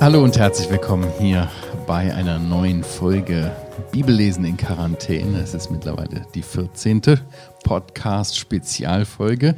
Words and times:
Hallo 0.00 0.24
und 0.24 0.36
herzlich 0.36 0.68
willkommen 0.68 1.08
hier 1.20 1.48
bei 1.86 2.12
einer 2.12 2.38
neuen 2.40 2.82
Folge 2.82 3.54
Bibellesen 3.92 4.44
in 4.44 4.56
Quarantäne. 4.56 5.38
Es 5.38 5.54
ist 5.54 5.70
mittlerweile 5.70 6.26
die 6.34 6.42
14. 6.42 7.00
Podcast-Spezialfolge. 7.62 9.54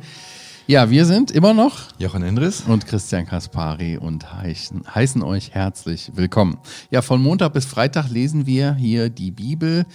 Ja, 0.67 0.91
wir 0.91 1.07
sind 1.07 1.31
immer 1.31 1.55
noch 1.55 1.89
Jochen 1.99 2.23
Endres 2.23 2.63
und 2.63 2.87
Christian 2.87 3.27
Kaspari 3.27 3.97
und 3.97 4.33
heißen, 4.33 4.85
heißen 4.95 5.23
euch 5.23 5.53
herzlich 5.53 6.13
willkommen. 6.15 6.59
Ja, 6.91 7.03
von 7.03 7.23
Montag 7.23 7.55
bis 7.55 7.65
Freitag 7.65 8.11
lesen 8.11 8.47
wir 8.47 8.75
hier 8.75 9.09
die 9.09 9.31
Bibel 9.31 9.87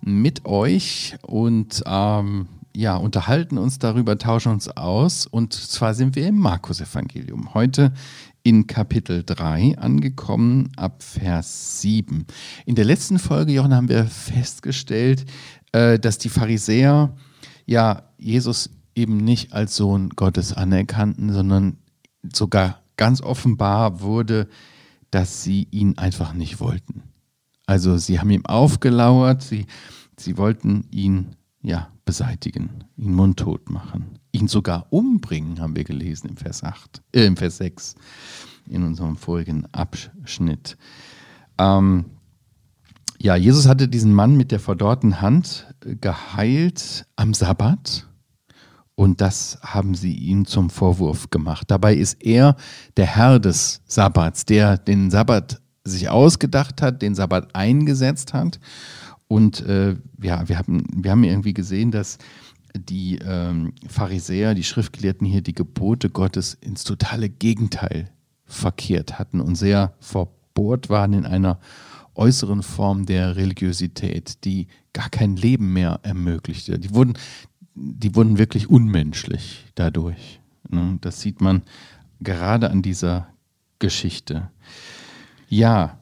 mit 0.00 0.44
euch 0.44 1.16
und 1.22 1.82
ähm, 1.86 2.48
ja, 2.76 2.96
unterhalten 2.96 3.58
uns 3.58 3.78
darüber, 3.78 4.18
tauschen 4.18 4.52
uns 4.52 4.68
aus. 4.68 5.26
Und 5.26 5.52
zwar 5.52 5.94
sind 5.94 6.16
wir 6.16 6.26
im 6.26 6.38
Markus-Evangelium. 6.38 7.54
Heute 7.54 7.92
in 8.42 8.66
Kapitel 8.66 9.22
3 9.24 9.78
angekommen, 9.78 10.70
ab 10.76 11.02
Vers 11.02 11.80
7. 11.80 12.26
In 12.66 12.74
der 12.74 12.84
letzten 12.84 13.18
Folge, 13.18 13.52
Jochen, 13.52 13.74
haben 13.74 13.88
wir 13.88 14.04
festgestellt, 14.06 15.24
äh, 15.72 15.98
dass 15.98 16.18
die 16.18 16.28
Pharisäer 16.28 17.16
ja 17.64 18.02
Jesus 18.18 18.70
eben 18.94 19.18
nicht 19.18 19.52
als 19.52 19.76
Sohn 19.76 20.10
Gottes 20.10 20.52
anerkannten, 20.52 21.32
sondern 21.32 21.78
sogar 22.32 22.82
ganz 22.96 23.22
offenbar 23.22 24.00
wurde, 24.00 24.48
dass 25.10 25.42
sie 25.42 25.68
ihn 25.70 25.96
einfach 25.96 26.32
nicht 26.32 26.60
wollten. 26.60 27.04
Also 27.66 27.96
sie 27.96 28.18
haben 28.20 28.30
ihm 28.30 28.44
aufgelauert, 28.44 29.42
sie, 29.42 29.66
sie 30.18 30.36
wollten 30.36 30.86
ihn 30.90 31.36
ja 31.62 31.93
beseitigen, 32.04 32.84
ihn 32.96 33.14
mundtot 33.14 33.70
machen 33.70 34.18
ihn 34.34 34.48
sogar 34.48 34.86
umbringen, 34.90 35.60
haben 35.60 35.76
wir 35.76 35.84
gelesen 35.84 36.28
im 36.28 36.36
Vers 36.36 36.64
8, 36.64 37.02
äh, 37.12 37.24
im 37.24 37.36
Vers 37.36 37.58
6 37.58 37.94
in 38.68 38.82
unserem 38.82 39.16
vorigen 39.16 39.66
Abschnitt. 39.72 40.76
Ähm, 41.58 42.06
ja, 43.20 43.36
Jesus 43.36 43.68
hatte 43.68 43.88
diesen 43.88 44.12
Mann 44.12 44.36
mit 44.36 44.50
der 44.50 44.58
verdorrten 44.58 45.20
Hand 45.20 45.72
äh, 45.84 45.94
geheilt 45.94 47.06
am 47.14 47.32
Sabbat 47.32 48.08
und 48.96 49.20
das 49.20 49.58
haben 49.62 49.94
sie 49.94 50.14
ihm 50.14 50.46
zum 50.46 50.68
Vorwurf 50.68 51.30
gemacht. 51.30 51.70
Dabei 51.70 51.94
ist 51.94 52.22
er 52.22 52.56
der 52.96 53.06
Herr 53.06 53.38
des 53.38 53.82
Sabbats, 53.86 54.44
der 54.44 54.78
den 54.78 55.10
Sabbat 55.10 55.60
sich 55.84 56.08
ausgedacht 56.08 56.82
hat, 56.82 57.02
den 57.02 57.14
Sabbat 57.14 57.54
eingesetzt 57.54 58.32
hat. 58.34 58.58
Und 59.34 59.62
äh, 59.62 59.96
ja, 60.22 60.48
wir 60.48 60.58
haben, 60.58 60.86
wir 60.94 61.10
haben 61.10 61.24
irgendwie 61.24 61.54
gesehen, 61.54 61.90
dass 61.90 62.18
die 62.72 63.18
ähm, 63.18 63.72
Pharisäer, 63.88 64.54
die 64.54 64.62
Schriftgelehrten 64.62 65.26
hier 65.26 65.42
die 65.42 65.56
Gebote 65.56 66.08
Gottes 66.08 66.54
ins 66.54 66.84
totale 66.84 67.28
Gegenteil 67.28 68.12
verkehrt 68.44 69.18
hatten 69.18 69.40
und 69.40 69.56
sehr 69.56 69.94
verbohrt 69.98 70.88
waren 70.88 71.14
in 71.14 71.26
einer 71.26 71.58
äußeren 72.14 72.62
Form 72.62 73.06
der 73.06 73.34
Religiosität, 73.34 74.44
die 74.44 74.68
gar 74.92 75.10
kein 75.10 75.34
Leben 75.34 75.72
mehr 75.72 75.98
ermöglichte. 76.04 76.78
Die 76.78 76.94
wurden, 76.94 77.14
die 77.74 78.14
wurden 78.14 78.38
wirklich 78.38 78.70
unmenschlich 78.70 79.64
dadurch. 79.74 80.38
Ne? 80.68 80.98
Das 81.00 81.20
sieht 81.20 81.40
man 81.40 81.62
gerade 82.20 82.70
an 82.70 82.82
dieser 82.82 83.26
Geschichte. 83.80 84.52
Ja. 85.48 85.98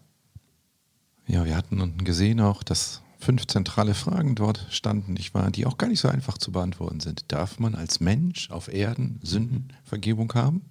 Ja, 1.27 1.47
wir 1.47 1.57
hatten 1.57 2.05
gesehen 2.05 2.39
auch, 2.39 2.63
dass 2.63 3.02
fünf 3.23 3.47
zentrale 3.47 3.95
Fragen 3.95 4.35
dort 4.35 4.67
standen, 4.71 5.13
nicht 5.15 5.33
wahr, 5.33 5.51
die 5.51 5.65
auch 5.65 5.79
gar 5.79 5.87
nicht 5.87 6.01
so 6.01 6.09
einfach 6.09 6.39
zu 6.39 6.53
beantworten 6.53 7.01
sind. 7.01 7.31
Darf 7.33 7.59
man 7.59 7.75
als 7.75 8.01
Mensch 8.01 8.51
auf 8.51 8.73
Erden 8.73 9.21
Sündenvergebung 9.23 10.33
haben? 10.35 10.63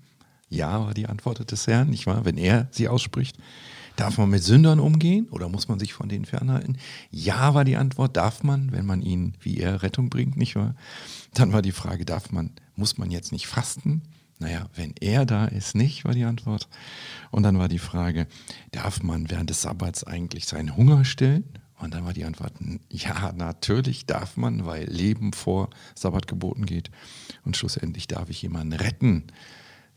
Ja, 0.49 0.85
war 0.85 0.93
die 0.93 1.07
Antwort 1.07 1.49
des 1.49 1.65
Herrn, 1.67 1.89
nicht 1.89 2.07
wahr? 2.07 2.25
Wenn 2.25 2.37
er 2.37 2.67
sie 2.71 2.89
ausspricht. 2.89 3.37
Darf 3.95 4.17
man 4.17 4.29
mit 4.29 4.43
Sündern 4.43 4.79
umgehen 4.79 5.27
oder 5.29 5.47
muss 5.47 5.67
man 5.67 5.79
sich 5.79 5.93
von 5.93 6.09
denen 6.09 6.25
fernhalten? 6.25 6.77
Ja, 7.09 7.53
war 7.53 7.63
die 7.63 7.77
Antwort. 7.77 8.17
Darf 8.17 8.43
man, 8.43 8.71
wenn 8.71 8.85
man 8.85 9.01
ihnen 9.01 9.35
wie 9.39 9.57
er 9.57 9.81
Rettung 9.81 10.09
bringt, 10.09 10.35
nicht 10.35 10.55
wahr? 10.55 10.75
Dann 11.33 11.53
war 11.53 11.61
die 11.61 11.71
Frage, 11.71 12.03
darf 12.03 12.31
man, 12.31 12.51
muss 12.75 12.97
man 12.97 13.11
jetzt 13.11 13.31
nicht 13.31 13.47
fasten? 13.47 14.01
Naja, 14.39 14.67
wenn 14.75 14.93
er 14.99 15.25
da 15.25 15.45
ist, 15.45 15.75
nicht, 15.75 16.03
war 16.03 16.13
die 16.13 16.23
Antwort. 16.23 16.67
Und 17.29 17.43
dann 17.43 17.59
war 17.59 17.67
die 17.67 17.79
Frage, 17.79 18.27
darf 18.71 19.03
man 19.03 19.29
während 19.29 19.49
des 19.49 19.61
Sabbats 19.61 20.03
eigentlich 20.03 20.47
seinen 20.47 20.75
Hunger 20.75 21.05
stillen? 21.05 21.45
Und 21.81 21.93
dann 21.93 22.05
war 22.05 22.13
die 22.13 22.25
Antwort, 22.25 22.53
ja, 22.89 23.31
natürlich 23.35 24.05
darf 24.05 24.37
man, 24.37 24.65
weil 24.65 24.85
Leben 24.85 25.33
vor 25.33 25.69
Sabbat 25.95 26.27
geboten 26.27 26.65
geht. 26.65 26.91
Und 27.43 27.57
schlussendlich 27.57 28.07
darf 28.07 28.29
ich 28.29 28.41
jemanden 28.41 28.73
retten, 28.73 29.23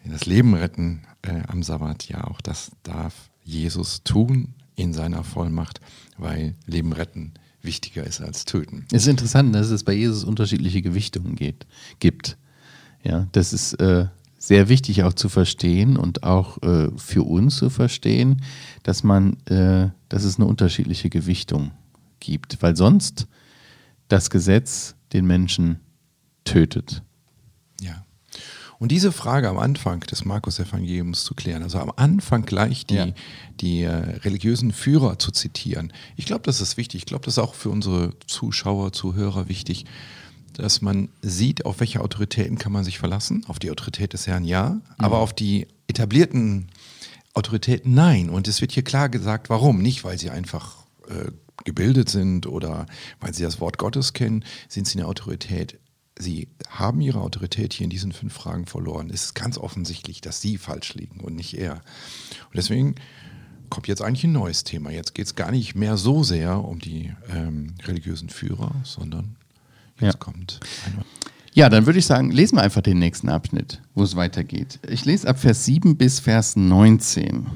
das 0.04 0.26
Leben 0.26 0.54
retten 0.54 1.06
äh, 1.22 1.42
am 1.46 1.62
Sabbat. 1.62 2.08
Ja, 2.08 2.24
auch 2.24 2.40
das 2.40 2.72
darf 2.82 3.30
Jesus 3.42 4.02
tun 4.04 4.54
in 4.76 4.92
seiner 4.92 5.24
Vollmacht, 5.24 5.80
weil 6.18 6.54
Leben 6.66 6.92
retten 6.92 7.32
wichtiger 7.62 8.04
ist 8.04 8.20
als 8.20 8.44
töten. 8.44 8.86
Es 8.92 9.02
ist 9.02 9.08
interessant, 9.08 9.54
dass 9.54 9.70
es 9.70 9.84
bei 9.84 9.94
Jesus 9.94 10.24
unterschiedliche 10.24 10.82
Gewichtungen 10.82 11.36
geht, 11.36 11.66
gibt. 12.00 12.36
Ja, 13.02 13.28
das 13.32 13.52
ist 13.52 13.74
äh, 13.74 14.06
sehr 14.46 14.68
wichtig 14.68 15.04
auch 15.04 15.14
zu 15.14 15.28
verstehen 15.28 15.96
und 15.96 16.22
auch 16.22 16.62
äh, 16.62 16.90
für 16.96 17.22
uns 17.22 17.56
zu 17.56 17.70
verstehen, 17.70 18.42
dass 18.82 19.02
man, 19.02 19.38
äh, 19.46 19.88
dass 20.08 20.24
es 20.24 20.36
eine 20.36 20.46
unterschiedliche 20.46 21.08
Gewichtung 21.08 21.70
gibt, 22.20 22.62
weil 22.62 22.76
sonst 22.76 23.26
das 24.08 24.28
Gesetz 24.28 24.96
den 25.14 25.26
Menschen 25.26 25.80
tötet. 26.44 27.02
Ja. 27.80 28.04
Und 28.78 28.92
diese 28.92 29.12
Frage 29.12 29.48
am 29.48 29.58
Anfang 29.58 30.00
des 30.00 30.26
Markus-Evangeliums 30.26 31.24
zu 31.24 31.34
klären, 31.34 31.62
also 31.62 31.78
am 31.78 31.92
Anfang 31.96 32.44
gleich 32.44 32.84
die, 32.84 32.94
ja. 32.96 33.06
die 33.60 33.82
äh, 33.82 33.94
religiösen 33.94 34.72
Führer 34.72 35.18
zu 35.18 35.30
zitieren, 35.30 35.90
ich 36.16 36.26
glaube, 36.26 36.42
das 36.42 36.60
ist 36.60 36.76
wichtig. 36.76 37.02
Ich 37.02 37.06
glaube, 37.06 37.24
das 37.24 37.34
ist 37.34 37.42
auch 37.42 37.54
für 37.54 37.70
unsere 37.70 38.12
Zuschauer, 38.26 38.92
Zuhörer 38.92 39.48
wichtig, 39.48 39.86
dass 40.54 40.80
man 40.80 41.08
sieht, 41.22 41.66
auf 41.66 41.80
welche 41.80 42.00
Autoritäten 42.00 42.58
kann 42.58 42.72
man 42.72 42.84
sich 42.84 42.98
verlassen. 42.98 43.44
Auf 43.48 43.58
die 43.58 43.70
Autorität 43.70 44.12
des 44.12 44.26
Herrn 44.26 44.44
ja, 44.44 44.70
mhm. 44.70 44.82
aber 44.98 45.18
auf 45.18 45.32
die 45.32 45.66
etablierten 45.86 46.68
Autoritäten 47.34 47.94
nein. 47.94 48.30
Und 48.30 48.48
es 48.48 48.60
wird 48.60 48.72
hier 48.72 48.84
klar 48.84 49.08
gesagt, 49.08 49.50
warum. 49.50 49.82
Nicht, 49.82 50.04
weil 50.04 50.18
sie 50.18 50.30
einfach 50.30 50.84
äh, 51.08 51.30
gebildet 51.64 52.08
sind 52.08 52.46
oder 52.46 52.86
weil 53.20 53.34
sie 53.34 53.42
das 53.42 53.60
Wort 53.60 53.78
Gottes 53.78 54.12
kennen, 54.12 54.44
sind 54.68 54.86
sie 54.86 54.98
eine 54.98 55.08
Autorität. 55.08 55.78
Sie 56.16 56.48
haben 56.68 57.00
ihre 57.00 57.20
Autorität 57.20 57.72
hier 57.72 57.84
in 57.84 57.90
diesen 57.90 58.12
fünf 58.12 58.32
Fragen 58.32 58.66
verloren. 58.66 59.10
Es 59.12 59.24
ist 59.24 59.34
ganz 59.34 59.58
offensichtlich, 59.58 60.20
dass 60.20 60.40
sie 60.40 60.58
falsch 60.58 60.94
liegen 60.94 61.20
und 61.20 61.34
nicht 61.34 61.54
er. 61.54 61.74
Und 61.74 62.56
deswegen 62.56 62.94
kommt 63.70 63.88
jetzt 63.88 64.02
eigentlich 64.02 64.24
ein 64.24 64.32
neues 64.32 64.62
Thema. 64.62 64.90
Jetzt 64.90 65.14
geht 65.14 65.26
es 65.26 65.34
gar 65.34 65.50
nicht 65.50 65.74
mehr 65.74 65.96
so 65.96 66.22
sehr 66.22 66.62
um 66.64 66.78
die 66.78 67.12
ähm, 67.28 67.74
religiösen 67.84 68.28
Führer, 68.28 68.72
sondern 68.84 69.36
jetzt 70.00 70.14
ja. 70.14 70.18
kommt 70.18 70.60
ja, 71.54 71.68
dann 71.68 71.86
würde 71.86 72.00
ich 72.00 72.06
sagen, 72.06 72.32
lesen 72.32 72.56
wir 72.58 72.62
einfach 72.62 72.82
den 72.82 72.98
nächsten 72.98 73.28
Abschnitt, 73.28 73.80
wo 73.94 74.02
es 74.02 74.16
weitergeht. 74.16 74.80
Ich 74.88 75.04
lese 75.04 75.28
ab 75.28 75.38
Vers 75.38 75.64
7 75.64 75.96
bis 75.96 76.18
Vers 76.18 76.56
19. 76.56 77.46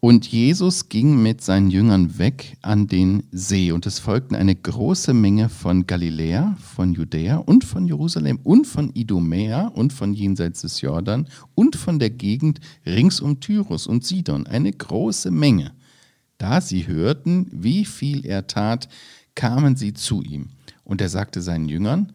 Und 0.00 0.26
Jesus 0.26 0.88
ging 0.88 1.22
mit 1.22 1.40
seinen 1.40 1.70
Jüngern 1.70 2.18
weg 2.18 2.56
an 2.62 2.88
den 2.88 3.24
See, 3.30 3.70
und 3.70 3.86
es 3.86 4.00
folgten 4.00 4.34
eine 4.34 4.56
große 4.56 5.14
Menge 5.14 5.48
von 5.48 5.86
Galiläa, 5.86 6.56
von 6.60 6.94
Judäa 6.94 7.36
und 7.36 7.64
von 7.64 7.86
Jerusalem 7.86 8.40
und 8.42 8.66
von 8.66 8.90
Idumäa 8.92 9.68
und 9.68 9.92
von 9.92 10.12
jenseits 10.12 10.62
des 10.62 10.80
Jordan 10.80 11.28
und 11.54 11.76
von 11.76 12.00
der 12.00 12.10
Gegend 12.10 12.58
rings 12.84 13.20
um 13.20 13.38
Tyrus 13.38 13.86
und 13.86 14.04
Sidon, 14.04 14.48
eine 14.48 14.72
große 14.72 15.30
Menge. 15.30 15.72
Da 16.38 16.60
sie 16.60 16.88
hörten, 16.88 17.46
wie 17.52 17.84
viel 17.84 18.26
er 18.26 18.48
tat, 18.48 18.88
kamen 19.36 19.76
sie 19.76 19.94
zu 19.94 20.22
ihm. 20.22 20.50
Und 20.88 21.02
er 21.02 21.10
sagte 21.10 21.42
seinen 21.42 21.68
Jüngern, 21.68 22.14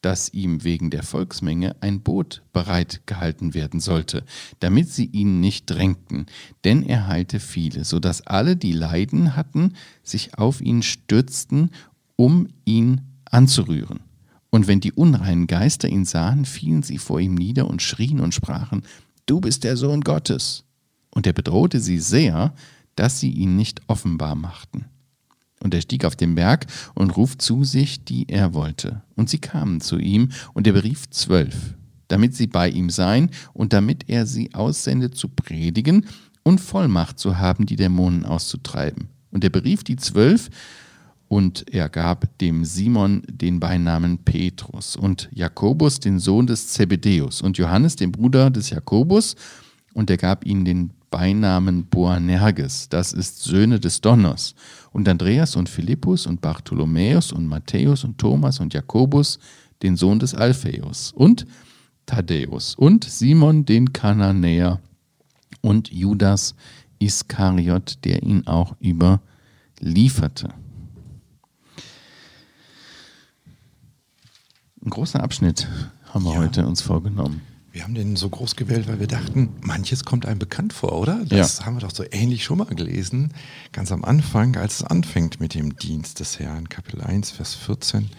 dass 0.00 0.32
ihm 0.32 0.62
wegen 0.62 0.90
der 0.90 1.02
Volksmenge 1.02 1.74
ein 1.80 2.02
Boot 2.02 2.42
bereit 2.52 3.02
gehalten 3.06 3.52
werden 3.52 3.80
sollte, 3.80 4.22
damit 4.60 4.88
sie 4.88 5.06
ihn 5.06 5.40
nicht 5.40 5.66
drängten, 5.66 6.26
denn 6.62 6.84
er 6.84 7.08
heilte 7.08 7.40
viele, 7.40 7.84
so 7.84 7.98
dass 7.98 8.24
alle, 8.26 8.56
die 8.56 8.72
Leiden 8.72 9.34
hatten, 9.34 9.72
sich 10.04 10.38
auf 10.38 10.60
ihn 10.60 10.82
stürzten, 10.82 11.70
um 12.14 12.46
ihn 12.64 13.00
anzurühren. 13.24 14.00
Und 14.50 14.68
wenn 14.68 14.80
die 14.80 14.92
unreinen 14.92 15.48
Geister 15.48 15.88
ihn 15.88 16.04
sahen, 16.04 16.44
fielen 16.44 16.84
sie 16.84 16.98
vor 16.98 17.18
ihm 17.18 17.34
nieder 17.34 17.66
und 17.66 17.82
schrien 17.82 18.20
und 18.20 18.34
sprachen, 18.34 18.82
Du 19.26 19.40
bist 19.40 19.64
der 19.64 19.76
Sohn 19.76 20.02
Gottes. 20.02 20.64
Und 21.10 21.26
er 21.26 21.32
bedrohte 21.32 21.80
sie 21.80 21.98
sehr, 21.98 22.54
dass 22.94 23.18
sie 23.18 23.30
ihn 23.30 23.56
nicht 23.56 23.80
offenbar 23.88 24.36
machten. 24.36 24.84
Und 25.64 25.72
er 25.72 25.80
stieg 25.80 26.04
auf 26.04 26.14
den 26.14 26.34
Berg 26.34 26.66
und 26.94 27.16
ruft 27.16 27.40
zu 27.40 27.64
sich, 27.64 28.04
die 28.04 28.28
er 28.28 28.52
wollte. 28.52 29.02
Und 29.16 29.30
sie 29.30 29.38
kamen 29.38 29.80
zu 29.80 29.98
ihm, 29.98 30.28
und 30.52 30.66
er 30.66 30.74
berief 30.74 31.08
zwölf, 31.08 31.74
damit 32.08 32.36
sie 32.36 32.46
bei 32.46 32.68
ihm 32.68 32.90
seien 32.90 33.30
und 33.54 33.72
damit 33.72 34.10
er 34.10 34.26
sie 34.26 34.54
aussende 34.54 35.10
zu 35.10 35.28
predigen 35.28 36.04
und 36.42 36.60
Vollmacht 36.60 37.18
zu 37.18 37.38
haben, 37.38 37.64
die 37.64 37.76
Dämonen 37.76 38.26
auszutreiben. 38.26 39.08
Und 39.30 39.42
er 39.42 39.50
berief 39.50 39.82
die 39.82 39.96
zwölf 39.96 40.50
Und 41.28 41.72
er 41.72 41.88
gab 41.88 42.36
dem 42.38 42.66
Simon 42.66 43.22
den 43.26 43.58
Beinamen 43.58 44.18
Petrus 44.18 44.94
und 44.94 45.30
Jakobus 45.32 45.98
den 45.98 46.18
Sohn 46.18 46.46
des 46.46 46.68
Zebedeus 46.68 47.40
und 47.40 47.56
Johannes 47.56 47.96
den 47.96 48.12
Bruder 48.12 48.50
des 48.50 48.68
Jakobus 48.68 49.34
und 49.94 50.10
er 50.10 50.18
gab 50.18 50.44
ihnen 50.44 50.66
den 50.66 50.90
Beinamen 51.14 51.84
Boanerges, 51.84 52.88
das 52.88 53.12
ist 53.12 53.44
Söhne 53.44 53.78
des 53.78 54.00
Donners. 54.00 54.56
Und 54.90 55.08
Andreas 55.08 55.54
und 55.54 55.68
Philippus 55.68 56.26
und 56.26 56.40
Bartholomäus 56.40 57.30
und 57.30 57.46
Matthäus 57.46 58.02
und 58.02 58.18
Thomas 58.18 58.58
und 58.58 58.74
Jakobus, 58.74 59.38
den 59.84 59.94
Sohn 59.94 60.18
des 60.18 60.34
Alphaeus. 60.34 61.12
Und 61.12 61.46
Thaddäus 62.06 62.74
und 62.74 63.04
Simon 63.04 63.64
den 63.64 63.92
Kananäer 63.92 64.80
und 65.60 65.92
Judas 65.92 66.56
Iskariot, 66.98 67.98
der 68.02 68.24
ihn 68.24 68.48
auch 68.48 68.74
überlieferte. 68.80 70.48
Ein 74.84 74.90
großer 74.90 75.22
Abschnitt 75.22 75.68
haben 76.12 76.24
wir 76.24 76.32
Ja. 76.32 76.38
heute 76.38 76.66
uns 76.66 76.82
vorgenommen. 76.82 77.40
Wir 77.74 77.82
haben 77.82 77.94
den 77.94 78.14
so 78.14 78.28
groß 78.30 78.54
gewählt, 78.54 78.86
weil 78.86 79.00
wir 79.00 79.08
dachten, 79.08 79.48
manches 79.60 80.04
kommt 80.04 80.26
einem 80.26 80.38
bekannt 80.38 80.72
vor, 80.72 80.92
oder? 80.92 81.24
Das 81.28 81.58
Ja. 81.58 81.66
haben 81.66 81.74
wir 81.74 81.80
doch 81.80 81.90
so 81.92 82.04
ähnlich 82.08 82.44
schon 82.44 82.58
mal 82.58 82.66
gelesen, 82.66 83.32
ganz 83.72 83.90
am 83.90 84.04
Anfang, 84.04 84.54
als 84.56 84.76
es 84.76 84.84
anfängt 84.84 85.40
mit 85.40 85.54
dem 85.54 85.76
Dienst 85.76 86.20
des 86.20 86.38
Herrn, 86.38 86.68
Kapitel 86.68 87.00
1, 87.00 87.32
Vers 87.32 87.54
14. 87.56 88.10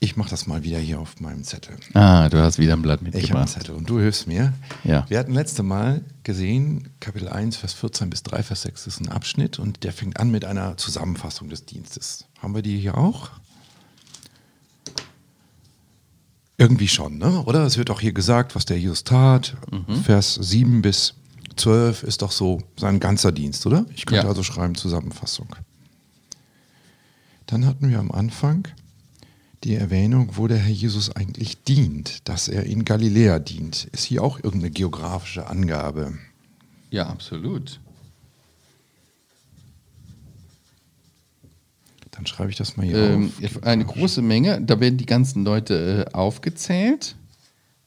Ich 0.00 0.16
mache 0.16 0.30
das 0.30 0.46
mal 0.46 0.62
wieder 0.62 0.78
hier 0.78 0.98
auf 0.98 1.20
meinem 1.20 1.44
Zettel. 1.44 1.76
Ah, 1.92 2.30
du 2.30 2.38
hast 2.42 2.58
wieder 2.58 2.72
ein 2.72 2.80
Blatt 2.80 3.00
Ich 3.02 3.06
habe 3.06 3.12
einen 3.16 3.20
mitgebracht. 3.22 3.48
Zettel 3.50 3.74
und 3.74 3.88
du 3.90 4.00
hilfst 4.00 4.26
mir. 4.26 4.54
Ja. 4.82 5.04
Wir 5.10 5.18
hatten 5.18 5.34
letzte 5.34 5.62
Mal 5.62 6.00
gesehen, 6.22 6.88
Kapitel 7.00 7.28
1, 7.28 7.58
Vers 7.58 7.74
14 7.74 8.08
bis 8.08 8.22
3, 8.22 8.42
Vers 8.42 8.62
6 8.62 8.86
ist 8.86 8.98
ein 9.02 9.10
Abschnitt 9.10 9.58
und 9.58 9.84
der 9.84 9.92
fängt 9.92 10.18
an 10.18 10.30
mit 10.30 10.46
einer 10.46 10.78
Zusammenfassung 10.78 11.50
des 11.50 11.66
Dienstes. 11.66 12.24
Haben 12.40 12.54
wir 12.54 12.62
die 12.62 12.78
hier 12.80 12.96
auch? 12.96 13.28
Irgendwie 16.64 16.88
schon, 16.88 17.18
ne? 17.18 17.42
oder? 17.44 17.64
Es 17.66 17.76
wird 17.76 17.90
auch 17.90 18.00
hier 18.00 18.12
gesagt, 18.12 18.54
was 18.56 18.64
der 18.64 18.78
Jesus 18.78 19.04
tat. 19.04 19.54
Vers 20.04 20.34
7 20.34 20.80
bis 20.80 21.12
12 21.56 22.02
ist 22.04 22.22
doch 22.22 22.32
so 22.32 22.62
sein 22.78 23.00
ganzer 23.00 23.32
Dienst, 23.32 23.66
oder? 23.66 23.84
Ich 23.94 24.06
könnte 24.06 24.22
Ja. 24.24 24.28
also 24.30 24.42
schreiben 24.42 24.74
Zusammenfassung. 24.74 25.54
Dann 27.46 27.66
hatten 27.66 27.90
wir 27.90 27.98
am 27.98 28.10
Anfang 28.10 28.66
die 29.62 29.74
Erwähnung, 29.74 30.30
wo 30.36 30.46
der 30.48 30.56
Herr 30.56 30.72
Jesus 30.72 31.14
eigentlich 31.14 31.62
dient, 31.64 32.26
dass 32.28 32.48
er 32.48 32.64
in 32.64 32.86
Galiläa 32.86 33.38
dient. 33.38 33.84
Ist 33.92 34.04
hier 34.04 34.22
auch 34.22 34.36
irgendeine 34.38 34.70
geografische 34.70 35.46
Angabe? 35.46 36.14
Ja, 36.90 37.06
absolut. 37.08 37.78
Dann 42.16 42.26
schreibe 42.26 42.50
ich 42.50 42.56
das 42.56 42.76
mal 42.76 42.86
hier 42.86 42.96
Ähm, 42.96 43.32
auf. 43.44 43.62
eine 43.64 43.84
große 43.84 44.22
Menge, 44.22 44.60
da 44.60 44.78
werden 44.80 44.96
die 44.98 45.06
ganzen 45.06 45.44
Leute 45.44 46.06
äh, 46.10 46.14
aufgezählt. 46.14 47.16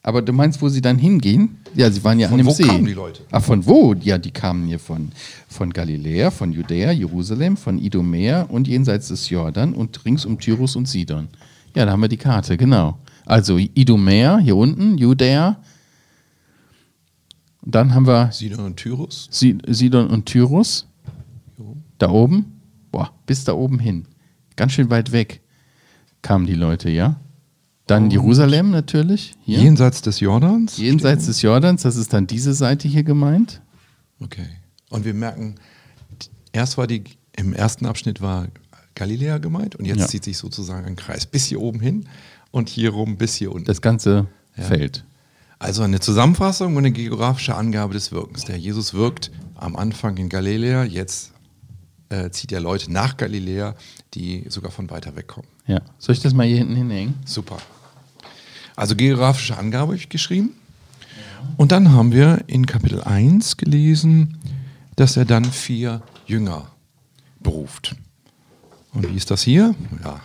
Aber 0.02 0.22
du 0.22 0.32
meinst, 0.32 0.62
wo 0.62 0.68
sie 0.68 0.80
dann 0.80 0.96
hingehen? 0.96 1.58
Ja, 1.74 1.90
sie 1.90 2.02
waren 2.04 2.18
ja 2.20 2.28
Von 2.28 2.38
an 2.40 2.44
dem 2.44 2.50
wo 2.50 2.54
See. 2.54 2.62
kamen 2.62 2.84
die 2.86 2.92
Leute? 2.92 3.22
Ach, 3.30 3.42
von 3.42 3.66
wo? 3.66 3.94
Ja, 3.94 4.16
die 4.16 4.30
kamen 4.30 4.66
hier 4.66 4.78
von, 4.78 5.10
von 5.48 5.70
Galiläa, 5.72 6.30
von 6.30 6.52
Judäa, 6.52 6.92
Jerusalem, 6.92 7.56
von 7.56 7.78
Idomea 7.78 8.42
und 8.42 8.68
jenseits 8.68 9.08
des 9.08 9.28
Jordan 9.28 9.74
und 9.74 10.04
rings 10.04 10.24
um 10.24 10.38
Tyrus 10.38 10.76
und 10.76 10.86
Sidon. 10.88 11.28
Ja, 11.74 11.84
da 11.84 11.92
haben 11.92 12.00
wir 12.00 12.08
die 12.08 12.16
Karte, 12.16 12.56
genau. 12.56 12.98
Also 13.26 13.58
Idomea 13.58 14.38
hier 14.38 14.56
unten, 14.56 14.96
Judäa. 14.98 15.58
Und 17.62 17.74
dann 17.74 17.94
haben 17.94 18.06
wir 18.06 18.30
Sidon 18.32 18.60
und 18.64 18.76
Tyrus. 18.76 19.28
Si- 19.30 19.58
Sidon 19.66 20.08
und 20.08 20.26
Tyrus. 20.26 20.86
Jo. 21.58 21.76
Da 21.98 22.08
oben, 22.10 22.60
boah, 22.92 23.10
bis 23.26 23.44
da 23.44 23.52
oben 23.52 23.78
hin. 23.78 24.06
Ganz 24.58 24.72
schön 24.72 24.90
weit 24.90 25.12
weg 25.12 25.40
kamen 26.20 26.44
die 26.46 26.54
Leute, 26.54 26.90
ja. 26.90 27.20
Dann 27.86 28.04
Und- 28.04 28.12
Jerusalem 28.12 28.70
natürlich, 28.72 29.34
hier. 29.44 29.60
Jenseits 29.60 30.02
des 30.02 30.18
Jordans. 30.18 30.76
Jenseits 30.76 31.26
des 31.26 31.40
Jordans, 31.42 31.82
das 31.82 31.94
ist 31.96 32.12
dann 32.12 32.26
diese 32.26 32.52
Seite 32.54 32.88
hier 32.88 33.04
gemeint. 33.04 33.62
Okay. 34.20 34.46
Und 34.90 35.04
wir 35.04 35.14
merken, 35.14 35.54
erst 36.52 36.76
war 36.76 36.88
die, 36.88 37.04
im 37.36 37.52
ersten 37.52 37.86
Abschnitt 37.86 38.20
war 38.20 38.48
Galiläa 38.96 39.38
gemeint 39.38 39.76
und 39.76 39.84
jetzt 39.84 40.00
Ja. 40.00 40.06
zieht 40.08 40.24
sich 40.24 40.36
sozusagen 40.38 40.86
ein 40.86 40.96
Kreis 40.96 41.24
bis 41.24 41.46
hier 41.46 41.60
oben 41.60 41.78
hin 41.78 42.08
und 42.50 42.68
hier 42.68 42.90
rum 42.90 43.16
bis 43.16 43.36
hier 43.36 43.52
unten. 43.52 43.66
Das 43.66 43.80
ganze 43.80 44.26
Ja. 44.56 44.64
Feld. 44.64 45.04
Also 45.60 45.82
eine 45.82 46.00
Zusammenfassung 46.00 46.72
und 46.74 46.78
eine 46.78 46.90
geografische 46.92 47.54
Angabe 47.54 47.94
des 47.94 48.10
Wirkens. 48.10 48.44
Der 48.44 48.58
Jesus 48.58 48.92
wirkt 48.92 49.30
am 49.54 49.76
Anfang 49.76 50.16
in 50.16 50.28
Galiläa, 50.28 50.82
jetzt 50.84 51.32
äh, 52.08 52.30
zieht 52.30 52.52
er 52.52 52.60
Leute 52.60 52.92
nach 52.92 53.16
Galiläa, 53.16 53.74
die 54.14 54.44
sogar 54.48 54.70
von 54.70 54.90
weiter 54.90 55.16
weg 55.16 55.28
kommen. 55.28 55.48
Ja. 55.66 55.80
Soll 55.98 56.14
ich 56.14 56.20
das 56.20 56.32
mal 56.32 56.46
hier 56.46 56.58
hinten 56.58 56.76
hinhängen? 56.76 57.14
Super. 57.24 57.58
Also 58.76 58.94
geografische 58.96 59.56
Angabe 59.56 59.88
habe 59.88 59.96
ich 59.96 60.08
geschrieben. 60.08 60.54
Und 61.56 61.72
dann 61.72 61.92
haben 61.92 62.12
wir 62.12 62.44
in 62.46 62.66
Kapitel 62.66 63.02
1 63.02 63.56
gelesen, 63.56 64.38
dass 64.96 65.16
er 65.16 65.24
dann 65.24 65.44
vier 65.44 66.02
Jünger 66.26 66.70
beruft. 67.40 67.96
Und 68.92 69.08
wie 69.10 69.16
ist 69.16 69.30
das 69.30 69.42
hier? 69.42 69.74
Ja. 70.02 70.20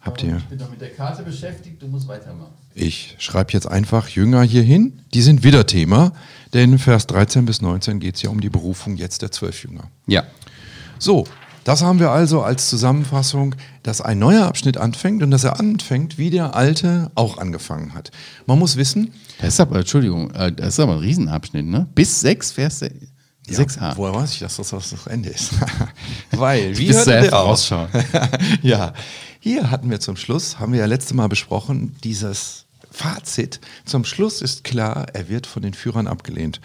Habt 0.00 0.22
ihr? 0.22 0.40
bin 0.48 0.58
doch 0.58 0.70
mit 0.70 0.80
der 0.80 0.90
Karte 0.90 1.24
beschäftigt, 1.24 1.82
du 1.82 1.88
musst 1.88 2.06
weitermachen. 2.06 2.52
Ich 2.74 3.16
schreibe 3.18 3.52
jetzt 3.52 3.66
einfach 3.66 4.08
Jünger 4.08 4.42
hier 4.42 4.62
hin. 4.62 5.00
Die 5.12 5.22
sind 5.22 5.42
wieder 5.42 5.66
Thema, 5.66 6.12
denn 6.54 6.78
Vers 6.78 7.08
13 7.08 7.44
bis 7.44 7.60
19 7.60 7.98
geht 7.98 8.14
es 8.14 8.22
ja 8.22 8.30
um 8.30 8.40
die 8.40 8.50
Berufung 8.50 8.96
jetzt 8.96 9.22
der 9.22 9.32
zwölf 9.32 9.64
Jünger. 9.64 9.90
Ja. 10.06 10.24
So, 10.98 11.26
das 11.64 11.82
haben 11.82 11.98
wir 11.98 12.10
also 12.10 12.42
als 12.42 12.70
Zusammenfassung, 12.70 13.56
dass 13.82 14.00
ein 14.00 14.20
neuer 14.20 14.46
Abschnitt 14.46 14.76
anfängt 14.76 15.24
und 15.24 15.32
dass 15.32 15.42
er 15.42 15.58
anfängt, 15.58 16.16
wie 16.16 16.30
der 16.30 16.54
alte 16.54 17.10
auch 17.16 17.38
angefangen 17.38 17.92
hat. 17.92 18.12
Man 18.46 18.58
muss 18.58 18.76
wissen, 18.76 19.12
Das 19.40 19.54
ist 19.54 19.60
aber, 19.60 19.80
Entschuldigung, 19.80 20.30
äh, 20.30 20.52
das 20.52 20.74
ist 20.74 20.80
aber 20.80 20.92
ein 20.92 21.00
Riesenabschnitt, 21.00 21.66
ne? 21.66 21.88
Bis 21.94 22.20
6, 22.20 22.52
Vers 22.52 22.82
6a. 23.48 23.80
Ja, 23.80 23.96
woher 23.96 24.14
weiß 24.14 24.32
ich, 24.34 24.38
dass 24.38 24.56
das 24.56 24.70
das 24.70 25.06
Ende 25.08 25.30
ist? 25.30 25.54
Weil, 26.30 26.76
wie 26.78 26.92
hört 26.92 27.06
der 27.06 27.32
rausschauen. 27.32 27.88
ja, 28.62 28.92
hier 29.40 29.70
hatten 29.70 29.90
wir 29.90 29.98
zum 29.98 30.16
Schluss, 30.16 30.60
haben 30.60 30.72
wir 30.72 30.80
ja 30.80 30.86
letzte 30.86 31.14
Mal 31.14 31.28
besprochen, 31.28 31.96
dieses 32.04 32.65
Fazit. 32.96 33.60
Zum 33.84 34.04
Schluss 34.06 34.40
ist 34.40 34.64
klar, 34.64 35.06
er 35.12 35.28
wird 35.28 35.46
von 35.46 35.62
den 35.62 35.74
Führern 35.74 36.06
abgelehnt. 36.06 36.62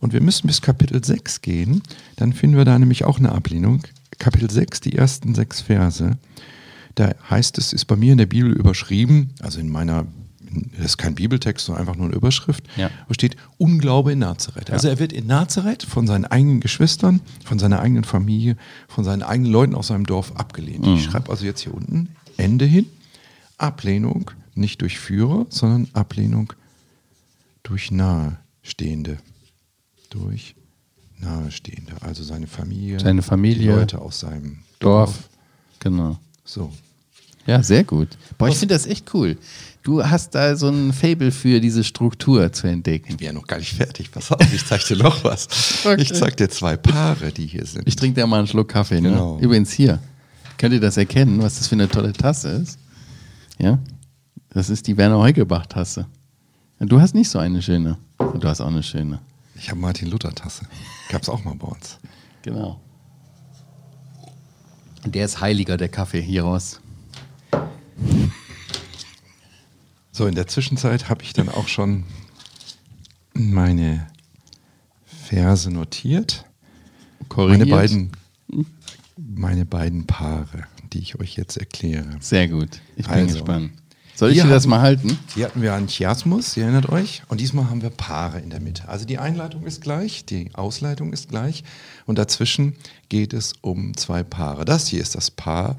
Und 0.00 0.12
wir 0.12 0.20
müssen 0.20 0.48
bis 0.48 0.60
Kapitel 0.60 1.04
6 1.04 1.40
gehen, 1.40 1.82
dann 2.16 2.32
finden 2.32 2.56
wir 2.56 2.64
da 2.64 2.76
nämlich 2.76 3.04
auch 3.04 3.18
eine 3.18 3.30
Ablehnung. 3.30 3.82
Kapitel 4.18 4.50
6, 4.50 4.80
die 4.80 4.96
ersten 4.96 5.36
sechs 5.36 5.60
Verse. 5.60 6.18
Da 6.96 7.12
heißt 7.30 7.58
es, 7.58 7.72
ist 7.72 7.84
bei 7.84 7.94
mir 7.94 8.10
in 8.10 8.18
der 8.18 8.26
Bibel 8.26 8.50
überschrieben, 8.52 9.30
also 9.40 9.60
in 9.60 9.68
meiner, 9.68 10.06
das 10.76 10.84
ist 10.86 10.98
kein 10.98 11.14
Bibeltext, 11.14 11.66
sondern 11.66 11.82
einfach 11.82 11.94
nur 11.94 12.06
eine 12.06 12.16
Überschrift, 12.16 12.64
Ja. 12.76 12.90
wo 13.06 13.14
steht 13.14 13.36
Unglaube 13.56 14.10
in 14.10 14.18
Nazareth. 14.18 14.72
Also 14.72 14.88
er 14.88 14.98
wird 14.98 15.12
in 15.12 15.28
Nazareth 15.28 15.84
von 15.84 16.08
seinen 16.08 16.24
eigenen 16.24 16.58
Geschwistern, 16.58 17.20
von 17.44 17.60
seiner 17.60 17.78
eigenen 17.78 18.02
Familie, 18.02 18.56
von 18.88 19.04
seinen 19.04 19.22
eigenen 19.22 19.52
Leuten 19.52 19.76
aus 19.76 19.86
seinem 19.86 20.06
Dorf 20.06 20.32
abgelehnt. 20.34 20.84
Ich 20.88 21.04
schreibe 21.04 21.30
also 21.30 21.44
jetzt 21.44 21.60
hier 21.60 21.72
unten 21.72 22.08
Ende 22.36 22.64
hin. 22.64 22.86
Ablehnung 23.58 24.32
nicht 24.58 24.82
durch 24.82 24.98
Führer, 24.98 25.46
sondern 25.48 25.88
Ablehnung 25.94 26.52
durch 27.62 27.90
Nahestehende. 27.90 29.18
Durch 30.10 30.54
Nahestehende, 31.18 31.92
also 32.00 32.22
seine 32.22 32.46
Familie, 32.46 33.00
Seine 33.00 33.22
Familie, 33.22 33.58
die 33.62 33.68
Leute 33.68 34.00
aus 34.00 34.20
seinem 34.20 34.58
Dorf. 34.78 35.28
Genau. 35.80 36.18
So. 36.44 36.72
Ja, 37.46 37.62
sehr 37.62 37.82
gut. 37.84 38.08
Boah, 38.36 38.46
ich 38.48 38.52
Was- 38.54 38.60
finde 38.60 38.74
das 38.74 38.86
echt 38.86 39.12
cool. 39.14 39.36
Du 39.82 40.04
hast 40.04 40.34
da 40.34 40.54
so 40.56 40.68
ein 40.68 40.92
Fable 40.92 41.30
für 41.32 41.60
diese 41.60 41.82
Struktur 41.82 42.52
zu 42.52 42.66
entdecken. 42.66 43.12
Ich 43.12 43.16
bin 43.16 43.26
ja 43.26 43.32
noch 43.32 43.46
gar 43.46 43.58
nicht 43.58 43.72
fertig. 43.72 44.10
Pass 44.10 44.30
auf, 44.32 44.52
ich 44.52 44.64
zeig 44.66 44.84
dir 44.86 44.96
noch 44.96 45.24
was. 45.24 45.48
Okay. 45.84 46.02
Ich 46.02 46.12
zeig 46.12 46.36
dir 46.36 46.48
zwei 46.50 46.76
Paare, 46.76 47.32
die 47.32 47.46
hier 47.46 47.64
sind. 47.64 47.88
Ich 47.88 47.96
trinke 47.96 48.20
da 48.20 48.26
mal 48.26 48.38
einen 48.40 48.48
Schluck 48.48 48.68
Kaffee. 48.68 49.00
Ne? 49.00 49.10
Genau. 49.10 49.38
Übrigens 49.40 49.72
hier. 49.72 49.98
Könnt 50.58 50.74
ihr 50.74 50.80
das 50.80 50.96
erkennen, 50.98 51.40
was 51.42 51.58
das 51.58 51.68
für 51.68 51.74
eine 51.76 51.88
tolle 51.88 52.12
Tasse 52.12 52.48
ist? 52.50 52.78
Ja? 53.58 53.78
Das 54.58 54.70
ist 54.70 54.88
die 54.88 54.96
Werner 54.96 55.18
Heugelbach-Tasse. 55.20 56.08
Du 56.80 57.00
hast 57.00 57.14
nicht 57.14 57.28
so 57.30 57.38
eine 57.38 57.62
schöne. 57.62 57.96
Du 58.18 58.48
hast 58.48 58.60
auch 58.60 58.66
eine 58.66 58.82
schöne. 58.82 59.20
Ich 59.54 59.70
habe 59.70 59.78
Martin 59.80 60.10
Luther 60.10 60.34
Tasse. 60.34 60.66
Gab's 61.10 61.28
auch 61.28 61.44
mal 61.44 61.54
bei 61.54 61.68
uns. 61.68 62.00
Genau. 62.42 62.80
Der 65.04 65.26
ist 65.26 65.40
heiliger, 65.40 65.76
der 65.76 65.88
Kaffee 65.88 66.20
hieraus. 66.20 66.80
So, 70.10 70.26
in 70.26 70.34
der 70.34 70.48
Zwischenzeit 70.48 71.08
habe 71.08 71.22
ich 71.22 71.32
dann 71.32 71.48
auch 71.48 71.68
schon 71.68 72.02
meine 73.34 74.08
Verse 75.06 75.70
notiert. 75.70 76.46
Meine 77.20 77.28
Korrigiert. 77.28 77.70
beiden, 77.70 78.10
meine 79.16 79.64
beiden 79.64 80.08
Paare, 80.08 80.64
die 80.92 80.98
ich 80.98 81.20
euch 81.20 81.36
jetzt 81.36 81.58
erkläre. 81.58 82.16
Sehr 82.18 82.48
gut. 82.48 82.80
Ich 82.96 83.06
bin 83.06 83.14
Also. 83.14 83.34
gespannt. 83.34 83.70
Soll 84.18 84.30
ich 84.30 84.38
Hier 84.38 84.46
dir 84.46 84.50
das 84.50 84.66
mal 84.66 84.80
halten? 84.80 85.16
Hier 85.32 85.44
hatten 85.44 85.62
wir 85.62 85.74
einen 85.74 85.86
Chiasmus, 85.86 86.56
ihr 86.56 86.64
erinnert 86.64 86.88
euch. 86.88 87.22
Und 87.28 87.40
diesmal 87.40 87.70
haben 87.70 87.82
wir 87.82 87.90
Paare 87.90 88.40
in 88.40 88.50
der 88.50 88.58
Mitte. 88.58 88.88
Also 88.88 89.04
die 89.04 89.18
Einleitung 89.18 89.64
ist 89.64 89.80
gleich, 89.80 90.24
die 90.24 90.50
Ausleitung 90.54 91.12
ist 91.12 91.28
gleich. 91.28 91.62
Und 92.04 92.18
dazwischen 92.18 92.74
geht 93.08 93.32
es 93.32 93.52
um 93.60 93.96
zwei 93.96 94.24
Paare. 94.24 94.64
Das 94.64 94.88
hier 94.88 95.00
ist 95.00 95.14
das 95.14 95.30
Paar 95.30 95.76